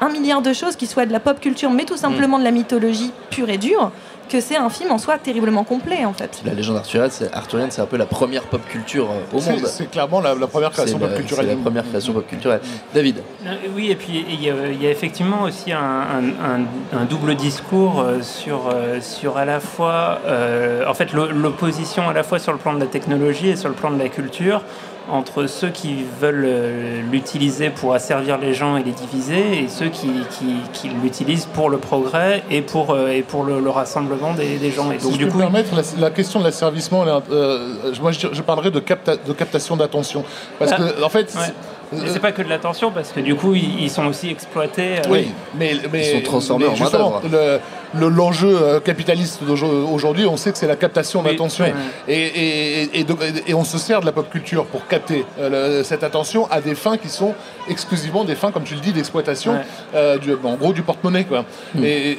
[0.00, 2.50] un milliard de choses qui soient de la pop culture, mais tout simplement de la
[2.50, 3.92] mythologie pure et dure,
[4.28, 6.40] que c'est un film en soi terriblement complet en fait.
[6.44, 9.50] La légende arthurienne, c'est, arthurienne, c'est un peu la première pop culture euh, au C'est-
[9.52, 9.66] monde.
[9.66, 11.46] C'est clairement la, la première création C'est pop culturelle.
[11.48, 12.60] c'est la première création pop culturelle.
[12.94, 16.62] David, Euh, Oui, et puis il y, a, il y a effectivement aussi un, un-
[16.94, 22.08] un- un double discours euh, sur, sur à la fois, euh, en fait, l'o- l'opposition
[22.08, 24.08] à la fois sur le plan de la technologie et sur le plan de la
[24.08, 24.62] culture
[25.10, 29.88] entre ceux qui veulent euh, l'utiliser pour asservir les gens et les diviser et ceux
[29.88, 34.32] qui, qui- qui l'utilisent pour le progrès et pour, euh, et pour le, le rassemblement
[34.34, 34.90] des, des gens.
[34.92, 37.58] Et Si donc je du peux coup, me permettre, la, la question de l'asservissement, euh,
[38.00, 40.24] moi je, je parlerai de, capta- de captation d'attention.
[40.58, 41.52] Parce Ah, que, en fait, ouais.
[41.92, 44.28] C'est- Mais c'est pas que de l'attention parce que du coup ils, ils sont aussi
[44.30, 44.98] exploités.
[44.98, 45.28] euh, Oui,
[45.58, 47.60] mais, mais Ils sont transformés mais en justement, le- le-
[47.94, 51.66] L'enjeu euh, capitaliste d'aujourd'hui, aujourd'hui, on sait que c'est la captation Oui, d'attention.
[52.08, 55.78] Et, et- et donc- et on se sert de la pop culture pour capter euh,
[55.80, 57.34] le- cette attention à des fins qui sont
[57.68, 59.58] exclusivement des fins, comme tu le dis, d'exploitation, Ouais.
[59.94, 61.24] euh, du- en gros du porte-monnaie.
[61.24, 61.44] quoi.
[61.74, 61.84] Hmm.
[61.84, 62.16] Et,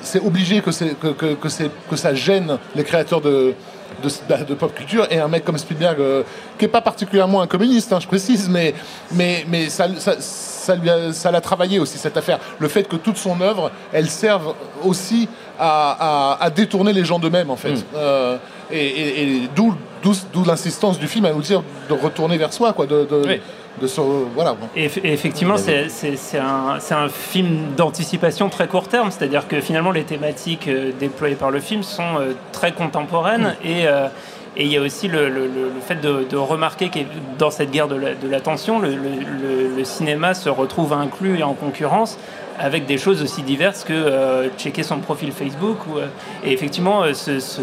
[0.00, 3.54] c'est obligé que, c'est- que, que, que c'est- que ça gêne les créateurs de,
[4.02, 6.22] de, bah, de pop culture et un mec comme Spielberg, euh,
[6.58, 8.74] qui n'est pas particulièrement un communiste, hein, je précise, mais,
[9.12, 12.38] mais, mais ça, ça, ça lui a- ça l'a travaillé aussi cette affaire.
[12.58, 15.28] Le fait que toute son œuvre, elle serve aussi
[15.58, 17.72] à, à- à détourner les gens d'eux-mêmes en fait.
[17.72, 17.82] Mm.
[17.96, 18.36] Euh,
[18.70, 22.52] et et- et d'où, d'où, d'où l'insistance du film à nous dire de retourner vers
[22.52, 23.40] soi, quoi, de, de, Oui.
[23.80, 24.00] de se,
[24.34, 24.56] voilà.
[24.76, 29.10] Et, eff- et effectivement, c'est c'est- c'est un, c'est un film d'anticipation très court terme,
[29.10, 33.86] c'est-à-dire que finalement les thématiques euh, déployées par le film sont euh, très contemporaines et,
[33.86, 34.08] euh,
[34.56, 36.98] Et il y a aussi le, le- le- le fait de, de remarquer que
[37.38, 41.38] dans cette guerre de la- de l'attention, le, le- le- le cinéma se retrouve inclus
[41.38, 42.18] et en concurrence
[42.58, 45.76] avec des choses aussi diverses que euh, checker son profil Facebook.
[45.86, 46.06] Ou, euh,
[46.44, 47.60] et effectivement, euh, ce, ce-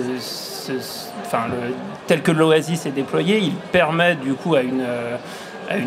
[2.08, 5.18] tel que l'Oasis est déployé, il permet du coup à une, euh,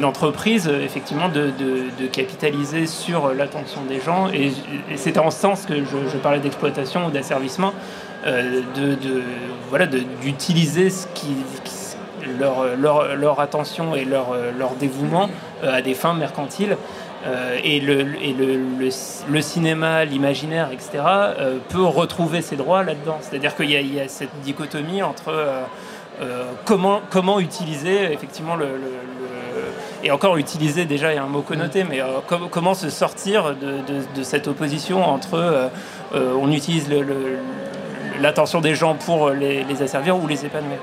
[0.02, 1.52] entreprise euh, effectivement de,
[2.12, 4.28] capitaliser sur l'attention des gens.
[4.32, 4.52] Et,
[4.96, 7.72] c'est en ce sens que je, parlais d'exploitation ou d'asservissement,
[8.26, 9.22] euh, de,
[9.70, 10.90] voilà, d'utiliser
[12.38, 14.34] leur, attention et leur,
[14.78, 15.28] dévouement
[15.62, 16.76] euh, à des fins mercantiles.
[17.28, 18.90] Euh, et le, le,
[19.30, 23.18] le, cinéma, l'imaginaire, etc., euh, peut retrouver ses droits là-dedans.
[23.20, 25.28] C'est-à-dire qu'il y, a- cette dichotomie entre
[26.20, 28.66] euh, comment, comment utiliser effectivement le,
[30.02, 33.54] Et encore utiliser, déjà, il y a un mot connoté, mais com- comment se sortir
[33.54, 35.70] de, cette opposition entre
[36.14, 36.86] on utilise
[38.20, 40.78] l'attention des gens pour les asservir ou les épanouir.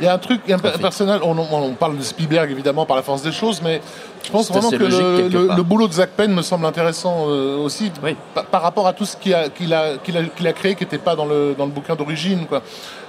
[0.00, 1.34] Il y a un truc, un per- personnel, on,
[1.74, 3.80] parle de Spielberg évidemment par la force des choses, mais
[4.24, 7.90] je pense vraiment que le, boulot de Zach Penn me semble intéressant euh, aussi
[8.34, 11.54] pa- par, rapport à tout ce qu'il a, a, créé qui n'était pas dans le,
[11.56, 12.46] dans le bouquin d'origine.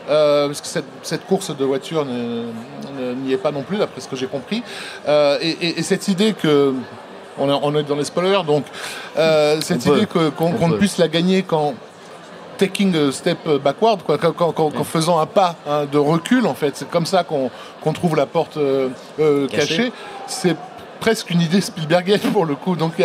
[0.08, 4.08] Euh, parce que cette, cette course de voiture n'y est pas non plus, d'après ce
[4.08, 4.62] que j'ai compris.
[5.08, 6.74] Euh, et, et- et cette idée que.
[7.38, 8.64] On est, on est dans les spoilers, donc
[9.62, 10.78] cette idée qu'on peut.
[10.78, 11.74] puisse la gagner quand,
[12.58, 16.46] taking a step backward, quoi, qu'en- qu'en- qu'en- qu'en faisant un pas hein, de recul,
[16.48, 16.76] en fait.
[16.78, 17.50] C'est comme ça qu'on
[17.82, 18.90] qu'on trouve la porte euh,
[19.20, 19.92] euh, Cachée.
[20.28, 20.56] C'est
[21.00, 22.76] presque une idée Spielbergienne pour le coup.
[22.76, 23.02] Donc il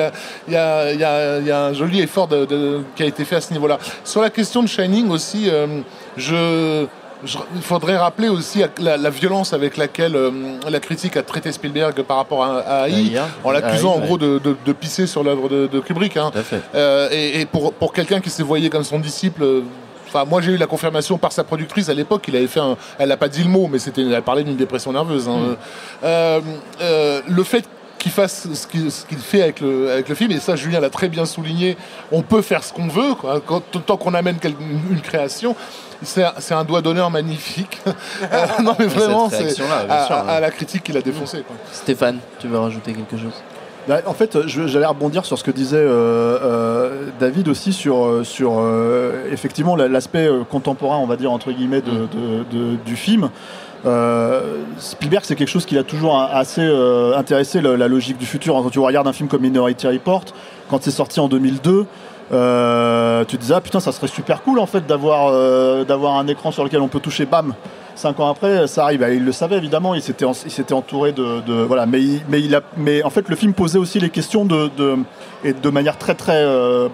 [0.52, 3.40] y a, y y y un joli effort de- de- qui a été fait à
[3.40, 3.78] ce niveau-là.
[4.04, 5.80] Sur la question de Shining aussi, euh,
[6.16, 6.86] je...
[7.54, 10.30] il faudrait rappeler aussi la, la violence avec laquelle euh,
[10.68, 14.18] la critique a traité Spielberg par rapport à, à AI, AI, en l'accusant en gros
[14.18, 16.16] de, de- de pisser sur l'œuvre de, de Kubrick.
[16.16, 16.30] hein.
[16.74, 19.60] Euh, et, et pour, pour quelqu'un qui s'est voyé comme son disciple, euh,
[20.08, 22.76] enfin moi j'ai eu la confirmation par sa productrice à l'époque, il avait fait un,
[22.98, 25.28] elle n'a pas dit le mot, mais c'était, elle parlait d'une dépression nerveuse.
[25.28, 25.56] hein.
[26.04, 26.40] Euh,
[26.80, 27.64] euh, le fait
[27.98, 30.80] qu'il fasse ce qu'il, ce qu'il fait avec le, avec le film, et ça Julien
[30.80, 31.76] l'a très bien souligné,
[32.10, 34.36] on peut faire ce qu'on veut, quoi, quand, tant qu'on amène
[34.90, 35.54] une création.
[36.02, 37.80] C'est, un- doigt d'honneur magnifique.
[38.32, 39.46] Euh, non mais vraiment, c'est bien
[39.88, 40.30] à, sûr, à- ouais.
[40.32, 41.38] à la critique qu'il a défoncé.
[41.46, 41.56] quoi.
[41.72, 43.32] Stéphane, tu veux rajouter quelque chose?
[43.88, 48.58] Bah, En fait, j'allais rebondir sur ce que disait euh, euh, David aussi sur, sur
[48.58, 53.30] euh, effectivement la- l'aspect contemporain, on va dire entre guillemets, de, de- de- du film.
[53.86, 58.54] Euh, Spielberg, c'est quelque chose qui a toujours assez euh, intéressé la logique du futur.
[58.54, 60.24] Quand tu regardes un film comme Minority Report,
[60.68, 61.86] quand c'est sorti en 2002,
[62.32, 66.16] euh, tu te disais ah, putain ça serait super cool en fait d'avoir euh, d'avoir
[66.16, 67.54] un écran sur lequel on peut toucher bam.
[67.96, 69.02] Cinq ans après ça arrive.
[69.02, 69.94] Ah, il le savait évidemment.
[69.94, 71.86] Il s'était il s'était entouré de, voilà.
[71.86, 74.96] Mais mais il a mais en fait le film posait aussi les questions de, de
[75.44, 76.88] et de manière très très euh,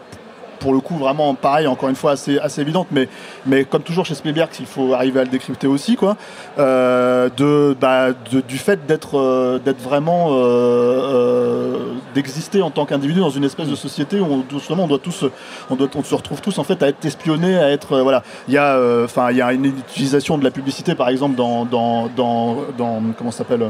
[0.58, 2.88] pour le coup vraiment pareil encore une fois assez, assez évidente.
[2.90, 3.08] Mais,
[3.46, 6.16] mais comme toujours chez Spielberg il faut arriver à le décrypter aussi quoi.
[6.58, 11.76] Euh, de, bah, de- du fait d'être euh, vraiment euh,
[12.14, 14.44] d'exister en tant qu'individu dans une espèce de société où on,
[14.78, 15.24] on doit tous
[15.70, 18.22] on, doit, on se retrouve tous en fait à être espionnés à être voilà.
[18.48, 21.64] Il y a enfin il y a une utilisation de la publicité par exemple dans
[21.64, 23.64] dans, dans, dans comment s'appelle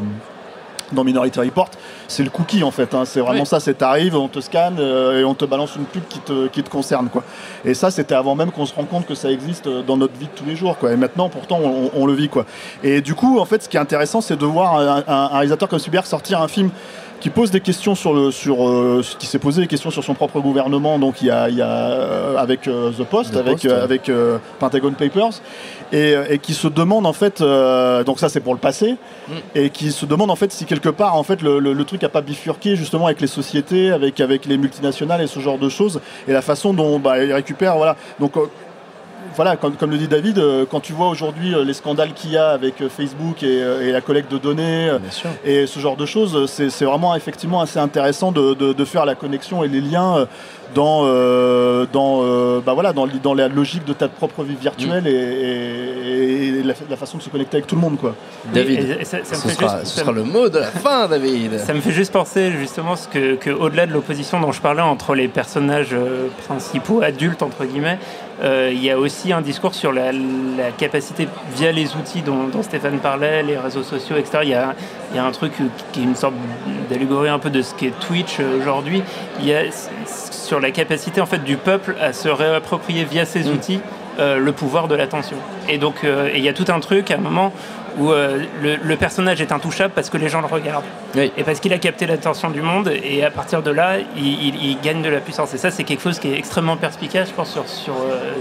[0.92, 1.68] dans Minority Report,
[2.08, 2.94] c'est le cookie en fait.
[2.94, 3.04] hein.
[3.04, 3.46] C'est vraiment Oui.
[3.46, 6.46] ça, c'est t'arrives, on te scanne euh, et on te balance une pub qui te,
[6.48, 7.08] qui te concerne.
[7.08, 7.24] Quoi.
[7.64, 10.14] Et ça, c'était avant même qu'on se rende compte que ça existe euh, dans notre
[10.18, 10.78] vie de tous les jours.
[10.78, 10.92] Quoi.
[10.92, 12.28] Et maintenant, pourtant, on, on le vit.
[12.28, 12.44] Quoi.
[12.82, 15.26] Et du coup, en fait, ce qui est intéressant, c'est de voir un, un- un
[15.28, 16.70] réalisateur comme Spielberg sortir un film
[17.26, 20.14] qui pose des questions sur le sur euh, qui s'est posé des questions sur son
[20.14, 23.38] propre gouvernement donc il y a, il y a euh, avec euh, The Post The
[23.38, 23.82] avec Post, euh, ouais.
[23.82, 25.40] avec euh, Pentagon Papers
[25.90, 28.94] et, euh, et qui se demande en fait euh, donc ça c'est pour le passé
[29.56, 32.04] et qui se demande en fait si quelque part en fait le, le- le truc
[32.04, 35.68] a pas bifurqué justement avec les sociétés avec avec les multinationales et ce genre de
[35.68, 38.42] choses et la façon dont bah, ils récupèrent voilà donc euh,
[39.34, 42.30] voilà, comme, comme le dit David, euh, quand tu vois aujourd'hui euh, les scandales qu'il
[42.32, 44.90] y a avec euh, Facebook et, et la collecte de données
[45.44, 49.04] et ce genre de choses, c'est c'est vraiment effectivement assez intéressant de, de- de faire
[49.06, 50.26] la connexion et les liens
[50.74, 55.06] dans, euh, dans, euh, bah voilà, dans, dans la logique de ta propre vie virtuelle
[55.06, 57.98] et, et- et la, la façon de se connecter avec tout le monde.
[57.98, 58.14] Quoi.
[58.52, 61.08] David, ça- ce, fait sera, juste- ce ça sera me- le mot de la fin,
[61.10, 61.58] David.
[61.60, 64.82] Ça me fait juste penser justement ce que, que au-delà de l'opposition dont je parlais
[64.82, 67.98] entre les personnages euh, principaux adultes entre guillemets,
[68.42, 72.48] euh, il y a aussi un discours sur la, la capacité via les outils dont,
[72.48, 74.40] dont Stéphane parlait, les réseaux sociaux, etc.
[74.42, 74.74] Il y a,
[75.12, 75.52] il y a un truc
[75.92, 76.34] qui est une sorte
[76.90, 79.02] d'allégorie un peu de ce qu'est Twitch euh, aujourd'hui.
[79.40, 79.62] Il y a
[80.06, 83.80] sur la capacité en fait du peuple à se réapproprier via ces outils
[84.18, 85.36] euh, le pouvoir de l'attention.
[85.68, 87.52] Et donc euh, et il y a tout un truc à un moment
[87.98, 90.84] où euh, le, le personnage est intouchable parce que les gens le regardent.
[91.36, 94.64] Et parce qu'il a capté l'attention du monde, et à partir de là, il, il-
[94.70, 95.54] il gagne de la puissance.
[95.54, 98.34] Et ça, c'est quelque chose qui est extrêmement perspicace, je pense, sur, sur, euh,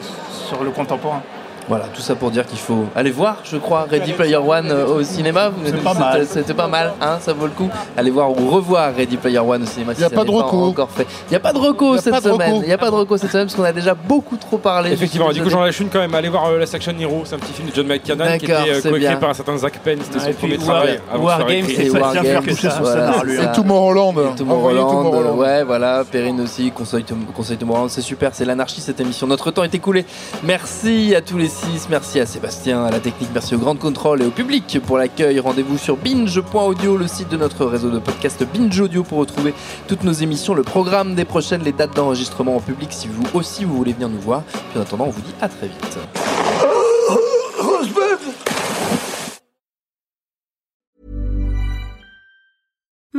[0.48, 1.22] sur le contemporain.
[1.68, 4.86] Voilà, tout ça pour dire qu'il faut aller voir, je crois, Ready Player One euh,
[4.86, 5.52] au cinéma.
[5.84, 6.26] Pas mal.
[6.28, 7.70] C'était pas mal, hein, ça vaut le coup.
[7.98, 9.92] Allez voir ou revoir Ready Player One au cinéma.
[9.94, 10.64] Y a si ça pas de n'est reco.
[10.66, 11.08] encore fait.
[11.28, 12.56] Il n'y a pas de reco Y a cette semaine.
[12.62, 14.92] Il n'y a pas de reco cette semaine parce qu'on a déjà beaucoup trop parlé.
[14.92, 16.14] Effectivement, du coup j'en lâche une quand même.
[16.14, 18.62] Allez voir euh, Last Action Hero, c'est un petit film de John McTiernan qui D'accord,
[18.66, 20.00] était euh, c'est coécrit par un certain Zach Penn.
[20.04, 21.00] C'était Ah, son premier War- travail.
[21.18, 24.36] War Games, c'est Et Tomorrowland.
[24.36, 29.28] Tomorrowland, ouais, voilà, Perrine aussi, conseil Tomorrowland, c'est super, c'est l'anarchie cette émission.
[29.28, 30.06] Notre temps est écoulé.
[30.44, 31.48] Merci à tous les
[31.90, 35.40] merci à Sébastien, à la technique, merci au Grand Contrôle et au public pour l'accueil.
[35.40, 39.54] Rendez-vous sur binge.audio, le site de notre réseau de podcast Binge Audio pour retrouver
[39.88, 43.66] toutes nos émissions, le programme des prochaines, les dates d'enregistrement en public si vous aussi
[43.66, 44.44] vous voulez venir nous voir.
[44.72, 46.75] Puis en attendant, on vous dit à très vite.